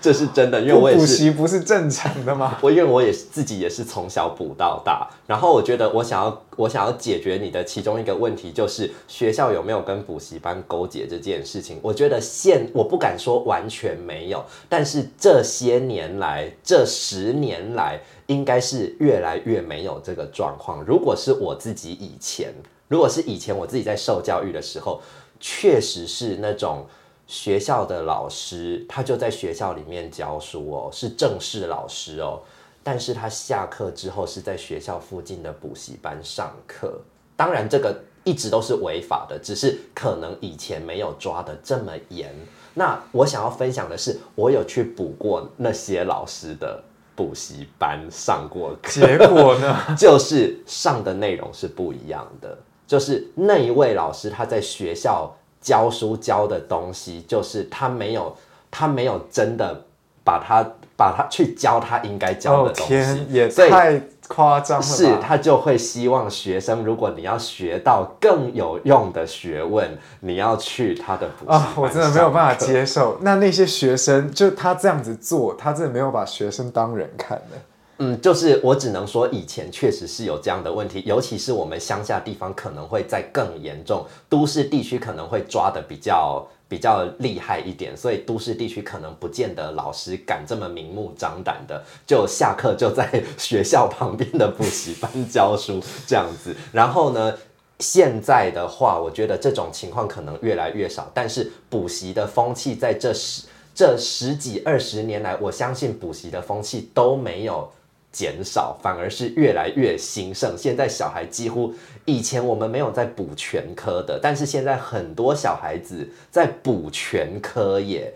[0.01, 2.59] 这是真的，因为我也是补习不是正常的吗？
[2.63, 11.79] 我因为我也自己也是从小补到大，然后我觉得我想要我想要解决你的其中一个问题，就是学校有没有跟补习班勾结这件事情。
[11.83, 18.01] 我觉得现我不敢说完全没有，但是这些年来这十年来。
[18.29, 20.83] 应该是越来越没有这个状况。
[20.87, 22.55] 如果是我自己以前，
[22.89, 24.99] 如果是以前我自己在受教育的时候，
[25.39, 26.87] 确实是那种
[27.35, 32.41] 学校的老师，他就在学校里面教书哦，是正式老师哦。
[32.85, 37.01] 但是他下课之后是在学校附近的补习班上课。
[37.35, 42.33] 当然，这个一直都是违法的，只是可能以前没有抓的这么严。
[42.75, 46.81] 那我想要分享的是，我有去补过那些老师的。
[47.17, 49.79] 补习班上过课，结果呢？
[49.97, 52.59] 就是上的内容是不一样的。
[52.89, 55.33] 就是那一位老师他在学校
[55.65, 58.37] 教书教的东西，就是他没有，
[58.71, 59.85] 他没有真的
[60.23, 60.65] 把他
[60.97, 64.01] 把他去教他应该教的东西，也太。
[64.27, 73.19] 夸张了是，他就会希望学生，如果你要学到更有用的学问，你要去他的补习啊，我真的没有办法接受。
[73.21, 77.59] 那那些学生，就他这样子做，他真的没有把学生当人看的。
[77.99, 86.47] 嗯，就是我只能说，以前确实是有这样的问题，尤其是我们乡下地方可能会再更严重，都市地区可能会抓的比较。
[86.67, 96.57] 比较厉害一点，所以都市地区可能不见得老师敢这么明目张胆的，就下课就在学校旁边的补习班教书这样子。
[96.73, 97.33] 然后呢，
[97.79, 107.71] 现在的话，我觉得这种情况可能越来越少，但是补习的风气在这十这十几二十年来，我相信补习的风气都没有
[108.15, 110.57] 减少，反而是越来越兴盛。
[110.57, 118.15] 现在小孩几乎以前我们没有在补全科的，但是现在很多小孩子在补全科耶。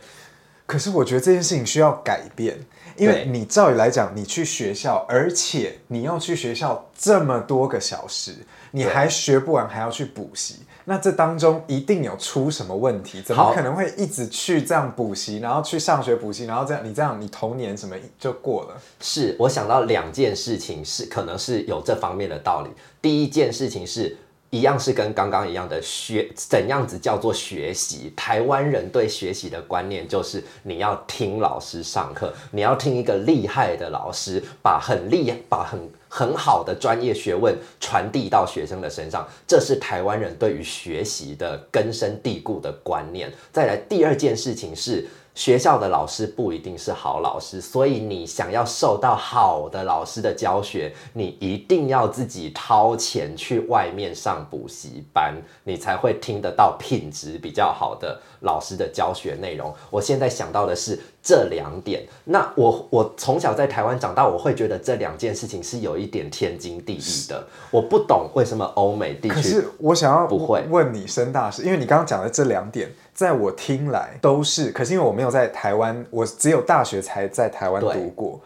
[0.67, 2.59] 可是我觉得这件事情需要改变，
[2.97, 8.35] 因为你照理来讲，你去学校，而且你要去学校这么多个小时，
[8.71, 10.57] 你还学不完，还要去补习，
[10.89, 13.21] 那这当中一定有出什么问题？
[13.21, 18.81] 怎么可能会一直去这样补习，然后去上学补习，然后这样你这样你童年什么就过了？
[18.99, 22.71] 是我想到两件事情是可能是有这方面的道理。
[23.03, 24.17] 第一件事情是
[24.49, 28.11] 一样是跟刚刚一样的学怎样子叫做学习。
[28.17, 35.79] 台湾人对学习的观念就是你要听老师上课，你要听一个厉害的老师把很厉把很
[36.09, 43.33] 很好的专业学问传递到学生的身上，这是台湾人对于学习的根深蒂固的观念。
[43.53, 45.07] 再来第二件事情是。
[45.35, 59.75] 学校的老师不一定是好老师，所以你想要受到好的老师的教学，你一定要自己掏钱去外面上补习班，你才会听得到品质比较好的老师的教学内容。
[59.91, 62.07] 我现在想到的是这两点。
[62.25, 67.47] 那我我从小在台湾长大，我会觉得这两件事情是有一点天经地义的。
[67.71, 78.41] 我不懂为什么欧美地区可是我想要不会问你申大师，因为你刚刚讲的这两点，在我听来都是，可是因为我没有在台湾，我只有大学才在台湾读过，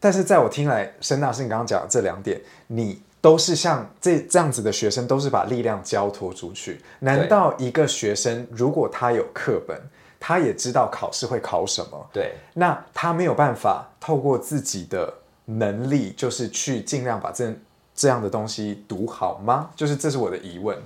[0.00, 6.82] 但是在我听来，申大师你刚刚讲的这两点，你都是像这这样子的学生，都是把力量交托出去。
[6.98, 9.80] 难道一个学生如果他有课本，
[10.20, 15.10] 他也知道考试会考什么，对那他没有办法透过自己的
[15.46, 17.50] 能力，就是去尽量把这
[17.94, 19.70] 这样的东西读好吗？
[19.74, 20.76] 就是这是我的疑问。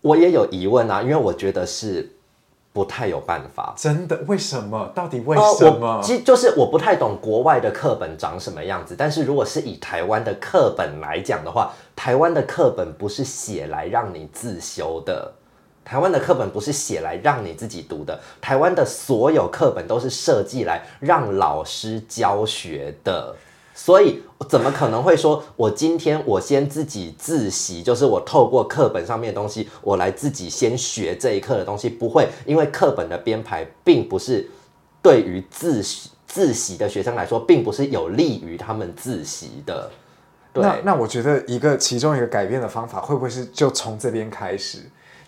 [0.00, 2.08] 我也有疑问啊，因为我觉得是
[2.72, 3.74] 不太有办法。
[3.76, 4.16] 真的？
[4.26, 4.90] 为什么？
[4.94, 5.98] 到底为哦什么？
[5.98, 15.32] 我其实就是我不太懂国外的课本长什么样子，但是如果是以台湾的课本来讲的话，台湾的课本不是写来让你自修的。
[15.82, 23.34] 台湾的课本不是写来让你自己读的，台湾的所有课本都是设计来让老师教学的，
[23.82, 34.46] 所以怎么可能会说我今天我先自己自习，就是我透过课本上面的东西，我来自己先学这一课的东西，不会，因为课本的编排并不是
[35.00, 39.90] 对于自习自习的学生来说，并不是有利于他们自习的。
[40.52, 44.80] 对，那那我觉得一个其中一个改变的方法，会不会是就从这边开始？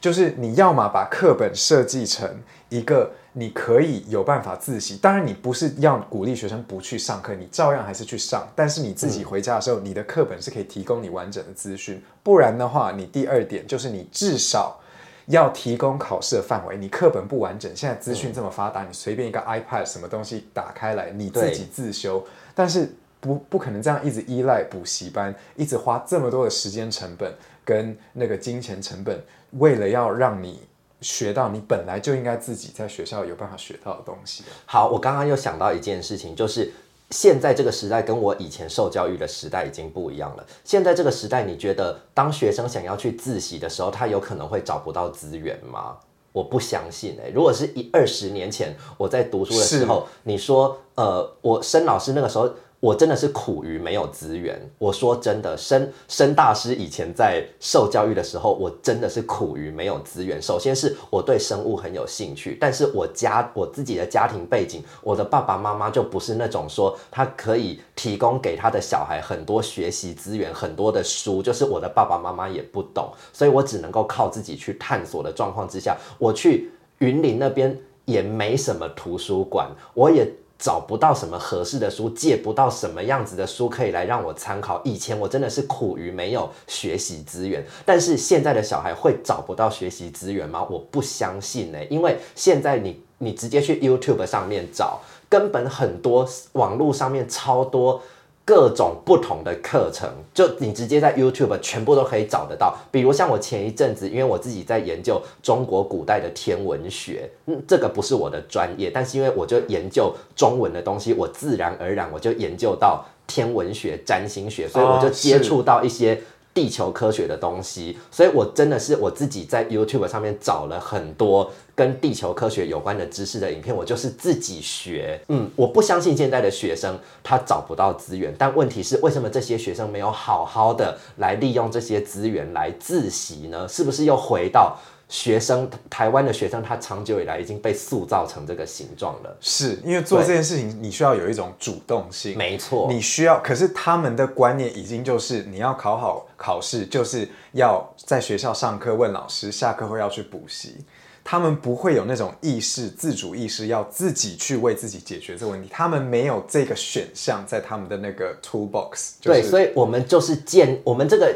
[0.03, 2.28] 就是你要么把课本设计成
[2.68, 12.03] 一个你可以有办法自习，当然你不是要鼓励学生不去上课，你照样还是去上，但是你自己回家的时候，你的课本是可以提供你完整的资讯。
[12.24, 14.80] 不然的话，你第二点就是你至少
[15.26, 22.26] 要提供考试的范围，你课本不完整，现在资讯这么发达，你随便一个 iPad 什么东西打开来，你自己自修，
[22.57, 27.32] 但是不不可能这样一直依赖补习班，一直花这么多的时间成本
[27.64, 30.60] 跟那个金钱成本，为了要让你
[31.00, 34.44] 学到你本来就应该自己在学校有办法学到的东西。
[34.66, 36.72] 好，我刚刚又想到一件事情，就是
[37.10, 40.46] 现在这个时代跟我以前受教育的时代已经不一样了。
[40.64, 45.96] 现在这个时代，你觉得当学生想要去自习的时候，他有可能会找不到资源吗？
[46.32, 52.52] 我不相信哎、如果是一二十年前我在读书的时候，你说呃，我申老师那个时候。
[52.83, 54.61] 我真的是苦于没有资源。
[54.76, 60.43] 我说真的，申申大师以前在受教育的时候，我真的是苦于没有资源。
[60.43, 80.28] 首先是我对生物很有兴趣，但是我家我自己的家庭背景，我的爸爸妈妈就不是那种说他可以提供给他的小孩很多学习资源、很多的书，就是我的爸爸妈妈也不懂，所以我只能够靠自己去探索的状况之下，我去云林那边也没什么图书馆，我也。
[80.62, 84.80] 找不到什么合适的书，借不到什么样子的书可以来让我参考。
[84.84, 90.64] 以前我真的是苦于没有学习资源，但是现在的小孩会找不到学习资源吗？
[90.70, 98.00] 我不相信呢、因为现在你你直接去 YouTube 上面找，根本很多网络上面超多。
[98.45, 102.76] 各种不同的课程，就你直接在 YouTube 全部都可以找得到。
[102.90, 116.20] 比如像我前一阵子，因为我自己在研究中国古代的天文学，嗯，这个不是我的专业，但是因为我就研究中文的东西，我自然而然我就研究到天文学、占星学，所以我就接触到一些。
[116.55, 125.18] 地球科学的东西，所以我真的是我自己在 YouTube 上面找了很多跟地球科学有关的知识的影片，我就是自己学。
[125.28, 133.66] 嗯，我不相信现在的学生他找不到资源，但问题是为什么这些学生没有好好的来利用这些资源来自习呢？
[133.66, 134.76] 是不是又回到
[135.12, 139.36] 学生，台湾的学生，他长久以来已经被塑造成这个形状了。
[139.42, 142.34] 是因为做这件事情，你需要有一种主动性。
[142.34, 150.82] 没错，你需要，可是他们的观念已经就是你要考好考试，就是要在学校上课问老师，下课后要去补习。
[151.22, 155.68] 他们不会有那种意识、自主意识，要自己去为自己解决这个问题。
[155.70, 159.12] 他们没有这个选项在他们的那个 toolbox。
[159.20, 161.32] 对，所以我们就是建我们这个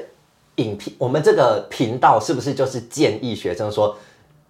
[0.57, 3.97] 影片，我们这个频道是不是就是建议学生说？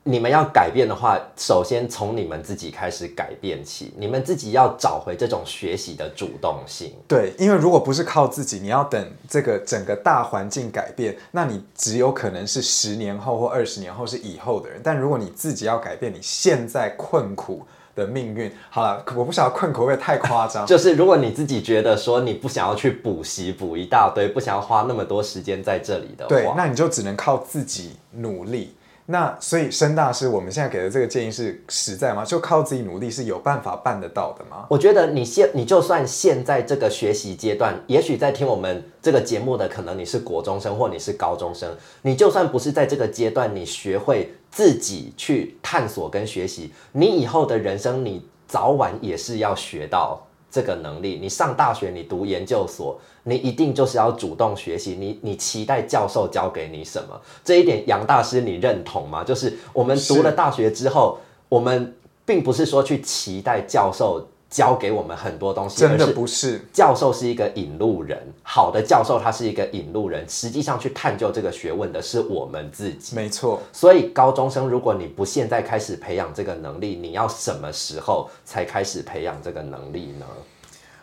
[0.08, 3.92] 你们要改变的话，首先从你们自己开始改变起。
[3.98, 6.92] 你们自己要找回这种学习的主动性。
[7.08, 14.80] 对，因为如果不是靠自己，你要等这个整个大环境改变，那你只有可能是十年后或二十年后是以后的人。
[14.80, 17.66] 但如果你自己要改变你现在困苦
[17.96, 20.64] 的命运，好了，我不晓得困苦会不会太夸张。
[20.68, 28.76] 就是如果你自己觉得说你不想要去补习补一大堆，不想要花那么多时间在这里的话，对，那你就只能靠自己努力。
[29.08, 32.24] 那所以，申大师，我们现在给的这个建议是实在吗？
[32.24, 34.66] 就靠自己努力是有办法办得到的吗？
[34.68, 50.26] 我觉得你现你就算现在这个学习阶段，也许在听我们这个节目的，可能你是国中生或你是高中生，你就算不是在这个阶段，你学会自己去探索跟学习，你以后的人生，你早晚也是要学到。
[50.56, 54.96] 这个能力，你上大学，你读研究所，你一定就是要主动学习。
[54.98, 57.20] 你你期待教授教给你什么？
[57.44, 59.22] 这一点，杨大师你认同吗？
[59.22, 61.18] 就是我们读了大学之后，
[61.50, 61.94] 我们
[62.24, 66.60] 并不是说去期待教授教给我们很多东西，真的不是。
[66.72, 73.16] 教授是一个引路人，好的教授他是一个引路人，实际上去探究这个学问的是我们自己。
[73.16, 73.60] 没错。
[73.72, 80.26] 所以高中生，如果你不现在开始培养这个能力，你要什么时候才开始培养这个能力呢？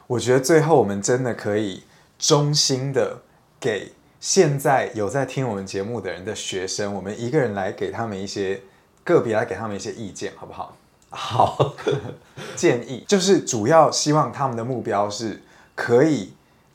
[0.07, 1.83] 我觉得最后我们真的可以
[2.17, 3.19] 衷心的
[3.59, 8.61] 给现在有在听我们节目的人的学生，我们一个人来给他们一些
[9.03, 10.77] 个别来给他们一些意见，好不好？
[11.13, 11.73] 好，
[12.57, 15.41] 建议就是主要希望他们的目标是
[15.75, 16.33] 可以。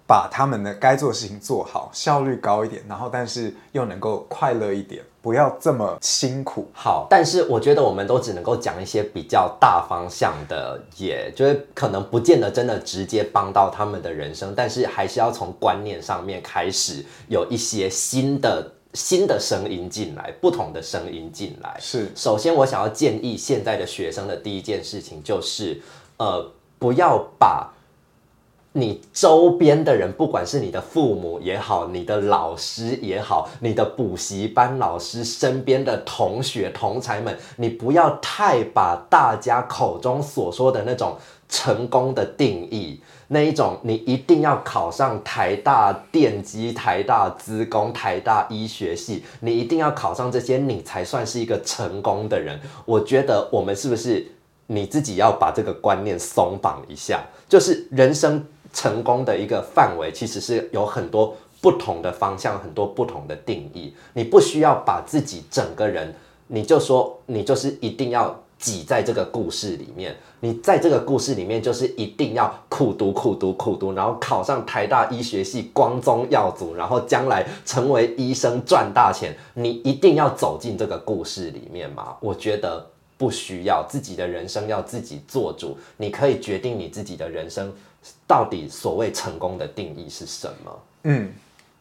[0.09, 6.67] 把他们的该做的事情做好，效率高一点，然后但是又能够快乐一点，不要这么辛苦。
[6.73, 21.77] 好，但是我觉得我们都只能够讲一些比较大方向的，也就是可能不见得真的直接帮到他们的人生，但是还是要从观念上面开始有一些新的新的声音进来，不同的声音进来。
[21.81, 25.81] 是，首先我想要建议现在的学生的第一件事情就是，
[26.19, 27.73] 呃，不要把。
[28.73, 41.17] 你周边的人，不管是你的父母也好，你的老师也好，你的补习班老师身边的同学同才们，你不要太把大家口中所说的那种
[41.49, 52.59] 成功的定义，那一种你一定要考上台大电机、台大资工、台大医学系，你一定要考上这些，你才算是一个成功的人。
[52.85, 54.27] 我觉得我们是不是
[54.67, 58.45] 你自己要把这个观念松绑一下，就是人生。
[58.71, 63.95] 成功的一个范围其实是有很多不同的方向，很多不同的定义。
[64.13, 66.15] 你不需要把自己整个人，
[66.49, 70.17] 你就说你就是一定要挤在这个故事里面。
[70.41, 79.37] 你在这个故事里面就是一定要苦读、苦读、苦读，然后考上台大医学系，光宗耀祖，然后将来成为医生赚大钱。
[79.55, 82.17] 你一定要走进这个故事里面吗？
[82.21, 82.87] 我觉得
[83.17, 83.85] 不需要。
[83.89, 87.73] 自己的人生要自己做主，你可以决定你自己的人生。
[88.27, 90.83] 到底所谓成功的定义是什么？
[91.03, 91.33] 嗯，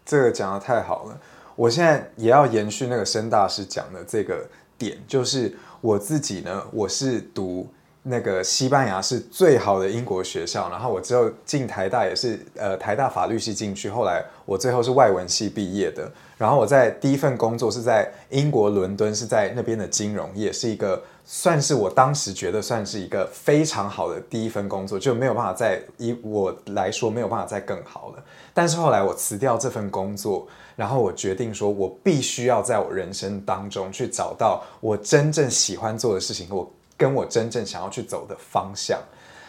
[0.04, 1.18] 这个讲的太好了。
[1.56, 4.46] 我现在也要延续那个申大师讲的这个
[4.78, 7.68] 点，就是我自己呢，我是读
[8.04, 16.10] 那个西班牙是最好的英国学校，然后我之后进台大也是呃台大法律系进去，后来我最后是外文系毕业的。
[16.38, 28.24] 然后我在第一份工作是在英国伦敦，是在那边的金融业，是一个算是我当时觉得算是一个非常好的第一份工作，就没有办法再以我来说没有办法再更好了。
[28.54, 30.48] 但是后来我辞掉这份工作，
[30.78, 39.00] 然后我决定说，我必须要在我人生当中去找到我真正喜欢做的事情，我跟我真正想要去走的方向。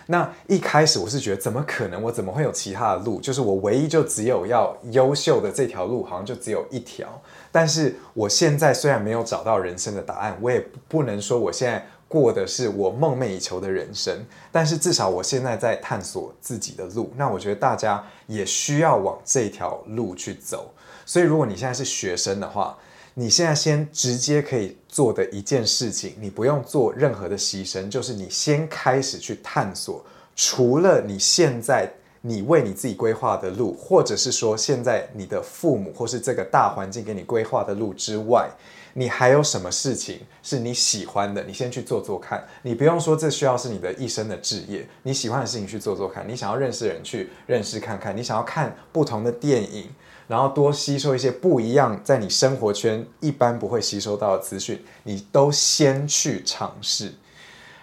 [0.06, 2.02] 那一开始我是觉得怎么可能？
[2.02, 3.20] 我怎么会有其他的路？
[3.20, 7.06] 就是我唯一就只有要优秀的这条路，好像就只有一条。
[7.52, 14.24] 但是我现在虽然没有找到人生的答案，我也不能说我现在过的是我梦寐以求的人生。
[14.50, 17.12] 但是至少我现在在探索自己的路。
[17.14, 20.72] 那我觉得大家也需要往这条路去走。
[21.08, 22.76] 所以如果你现在是学生的话，
[23.14, 30.04] 你现在先直接可以做的一件事情，你不用做任何的牺牲，就是你先开始去探索，
[30.36, 31.90] 除了你现在
[32.20, 38.46] 你为你自己规划的路，或者是说现在你的父母或是这个大环境给你规划的路之外，
[38.92, 42.46] 你还有什么事情是你喜欢的，你先去做做看。
[42.60, 46.28] 你不用说这需要是你的一生的志业，你喜欢的事情去做做看。
[46.28, 49.88] 你想要认识人去认识看看，你想要看不同的电影，
[50.28, 57.14] 然后多吸收一些不一样在你生活圈一般不会吸收到的资讯，你都先去尝试。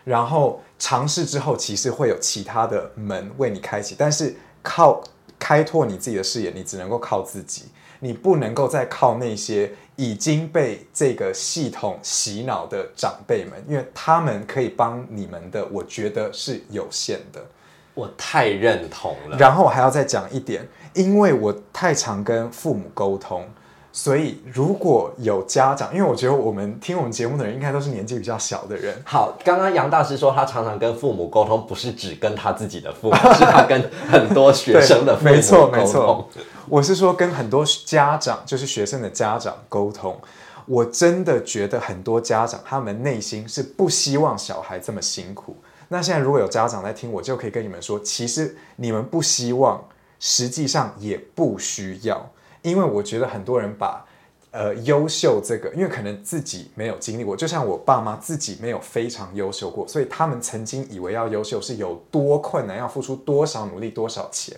[0.06, 5.04] 然后尝试之后，其实会有其他的门为你开启，但是靠
[5.39, 7.64] 开拓你自己的视野，你只能够靠自己，
[8.00, 17.43] 你不能够再靠那些已经被这个系统洗脑的长辈们，因为他们可以帮你们的，我觉得是有限的。
[17.96, 19.38] 我太认同了。
[19.38, 23.46] 然后我还要再讲一点，因为我太常跟父母沟通。
[23.98, 28.93] 所以，如果有家长，因为我觉得我们听我们节目的人应该都是年纪比较小的人。
[29.06, 36.30] 好，刚刚杨大师说他常常跟父母沟通，不是只跟他自己的父母，是他跟很多学生的父母没错没错。，
[36.68, 40.20] 我是说跟很多家长，就是学生的家长沟通。
[40.66, 45.56] 我真的觉得很多家长他们内心是不希望小孩这么辛苦。
[45.88, 49.82] 那现在如果有家长在听，我就可以跟你们说，其实你们不希望，
[50.20, 52.30] 实际上也不需要，
[52.61, 54.05] 因为我觉得很多人把
[54.51, 64.57] 呃优秀这个，因为可能自己没有经历过，就像我爸妈自己没有非常优秀过，所以他们曾经以为要优秀是有多困难，要付出多少努力、多少钱。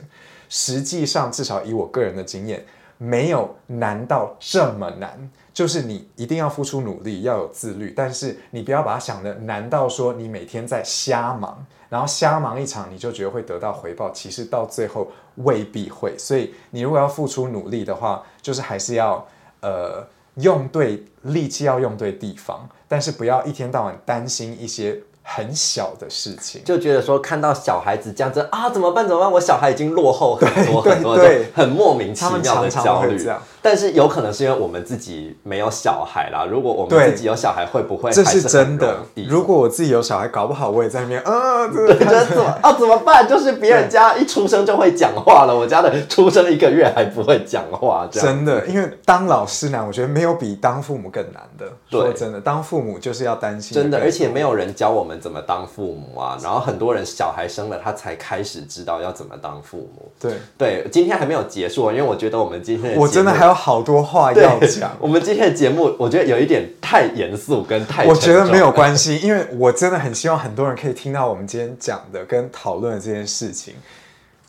[0.49, 2.65] 实际上，至少以我个人的经验，
[2.97, 5.29] 没有难到这么难。
[5.57, 16.15] 就是你一定要付出努力，要有自律，但是你不要把它想的难到说你每天在瞎忙，然后瞎忙一场你就觉得会得到回报，其实到最后未必会。
[16.15, 19.25] 所以你如果要付出努力的话，就是还是要
[19.61, 20.05] 呃
[20.35, 26.63] 用对力气，要用对地方，但是不要一天到晚担心一些很小的事情。
[26.63, 29.07] 就觉得说看到小孩子这样子啊，怎么办？
[29.07, 29.31] 怎么办？
[29.31, 33.27] 我小孩已经落后很多很多，对很莫名其妙的焦虑。
[33.61, 36.45] 但是有可能是因为我们自己没有小孩啦。
[36.45, 38.97] 如果我们自己有小孩，会不会这是真的
[39.27, 42.73] 如果我自己有小孩，搞不好我也在那边，啊， 对，就是怎么啊？
[42.73, 43.27] 怎么办？
[43.27, 51.65] 就是别人家一出生就会讲话了，我家的出生一个月还不会讲话，这样真的，因为当老师难，我觉得没有比当父母更难的。
[51.89, 56.37] 对说真的，当父母就是要担心真的，而且没有人教我们怎么当父母啊。
[56.41, 60.11] 然后很多人小孩生了，他才开始知道要怎么当父母。
[60.19, 64.95] 对，对，今天还没有结束，因为我觉得我们今天的我真的还有好多话要讲。
[65.01, 73.73] 我们今天的节目，我觉得有一点太严肃跟太我觉得没有关系，因为我真的很希望很多人可以听到我们今天讲的跟讨论的这件事情。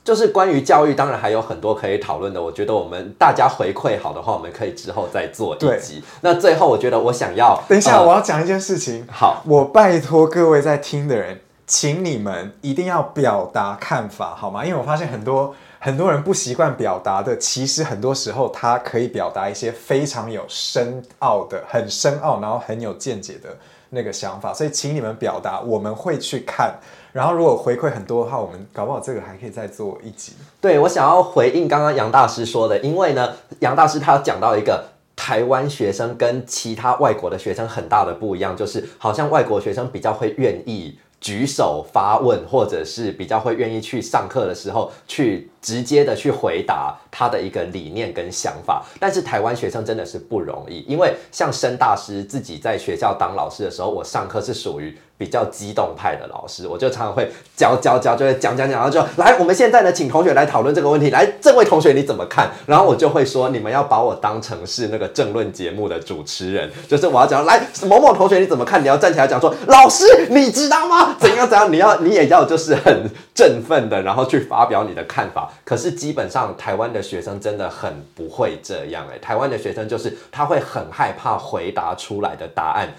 [0.05, 2.43] 就是关于教育，当然还有很多可以讨论的。
[2.43, 6.03] 我觉得我们大家回馈好的话，我们可以之后再做一对集。
[6.23, 9.07] 那最后，我觉得我想要等一下，呃我要讲一件事情。
[9.13, 11.39] 好，我拜托各位在听的人，
[11.69, 14.65] 请你们一定要表达看法，好吗？
[14.65, 23.55] 因为我发现很多很多人不习惯表达的，其实很多时候他可以表达一些非常有深奥的、很深奥，然后很有见解的
[23.91, 24.53] 那个想法。
[24.53, 26.75] 所以，请你们表达，我们会去看。
[27.13, 30.33] 然后，如果回馈很多的话，我们搞不好这个还可以再做一集。
[30.61, 34.83] 对我想要回应刚刚杨大师说的，因为呢，杨大师他讲到一个。
[35.21, 48.85] 台湾学生跟其他外国的学生很大的不一样，就是好像外国学生比较会愿意举手发问，或者是比较会愿意去上课的时候去直接的去回答他的一个理念跟想法。
[49.01, 61.11] 但是台湾学生真的是不容易，因为像申大师自己在学校当老师的时候，我上课是属于比较激动派的老师，我就常常会教教教，就会讲讲讲，然后就来，我们现在呢，请同学来讨论这个问题。
[61.11, 62.49] 来，这位同学你怎么看？
[62.67, 68.81] 然后我就会说，你们要把我当成是那个政论节目的主持人，就是我要讲，来，某某同学你怎么看？
[68.81, 71.17] 你要站起来讲说，老师你知道吗？
[71.19, 71.73] 怎样怎样？
[71.73, 75.51] 你要你也要就是很振奋的，然后去发表你的看法。
[75.65, 82.95] 可是基本上台湾的学生真的很不会这样哎、台湾的学生就是他会很害怕回答出来的答案。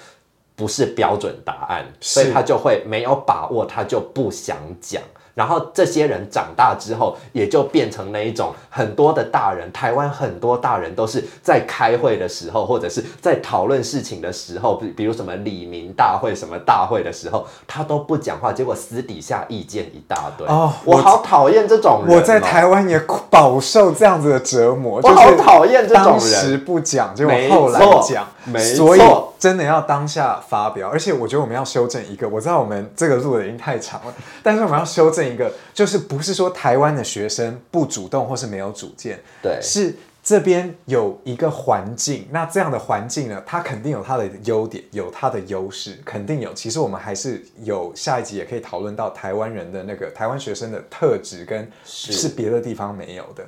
[0.60, 5.02] 不是标准答案，所以他就会没有把握，他就不想讲。
[5.40, 20.46] 然后这些人长大之后，也就变成那一种很多的大人，台湾很多大人都是在开会的时候，或者是在讨论事情的时候，比比如什么李明大会、什么大会的时候，他都不讲话，结果私底下意见一大堆。
[20.46, 22.18] 哦我我好讨厌这种人、哦。
[22.18, 26.58] 我在台湾也饱受这样子的折磨，我好讨厌这种当时。
[26.60, 30.90] 不讲，结果后来错讲，没所以错真的要当下发表。
[30.92, 34.14] 而且我觉得我们要修正一个，我知道我们这个录的已经太长了，
[34.44, 46.54] 但是我们要修正一个，就是不是说台湾的学生不主动或是没有主见，对是这边有一个环境，那这样的环境呢，它肯定有它的优点，有它的优势，肯定有。
[46.54, 53.44] 其实我们还是有下一集也可以讨论到台湾人的那个台湾学生的特质跟是是别的地方没有的。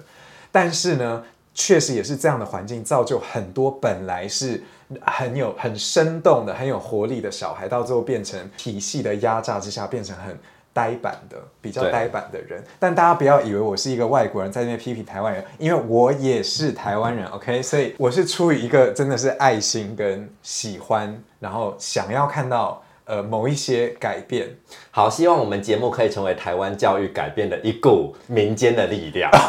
[0.51, 1.23] 但是呢，
[1.53, 4.63] 确实也是这样的环境造就很多本来是
[5.05, 10.37] 很有很生动的、很有活力的小孩，到最后变成体系的压榨之下，变成很
[10.73, 12.63] 呆板的、比较呆板的人。
[12.79, 17.61] 但大家不要以为我是一个外国人在那边批评台湾人，因为我也是台湾人， OK？
[17.61, 24.47] 所以我是出于一个真的是爱心跟喜欢，然后想要看到呃某一些改变。
[24.91, 29.29] 好，希望我们节目可以成为台湾教育改变的一股民间的力量。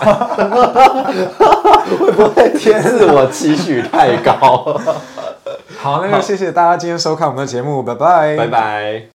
[1.83, 4.81] 会不会自我期许太高？
[5.79, 9.12] 好，那就谢谢大家今天收看我们的节目，拜拜，拜拜。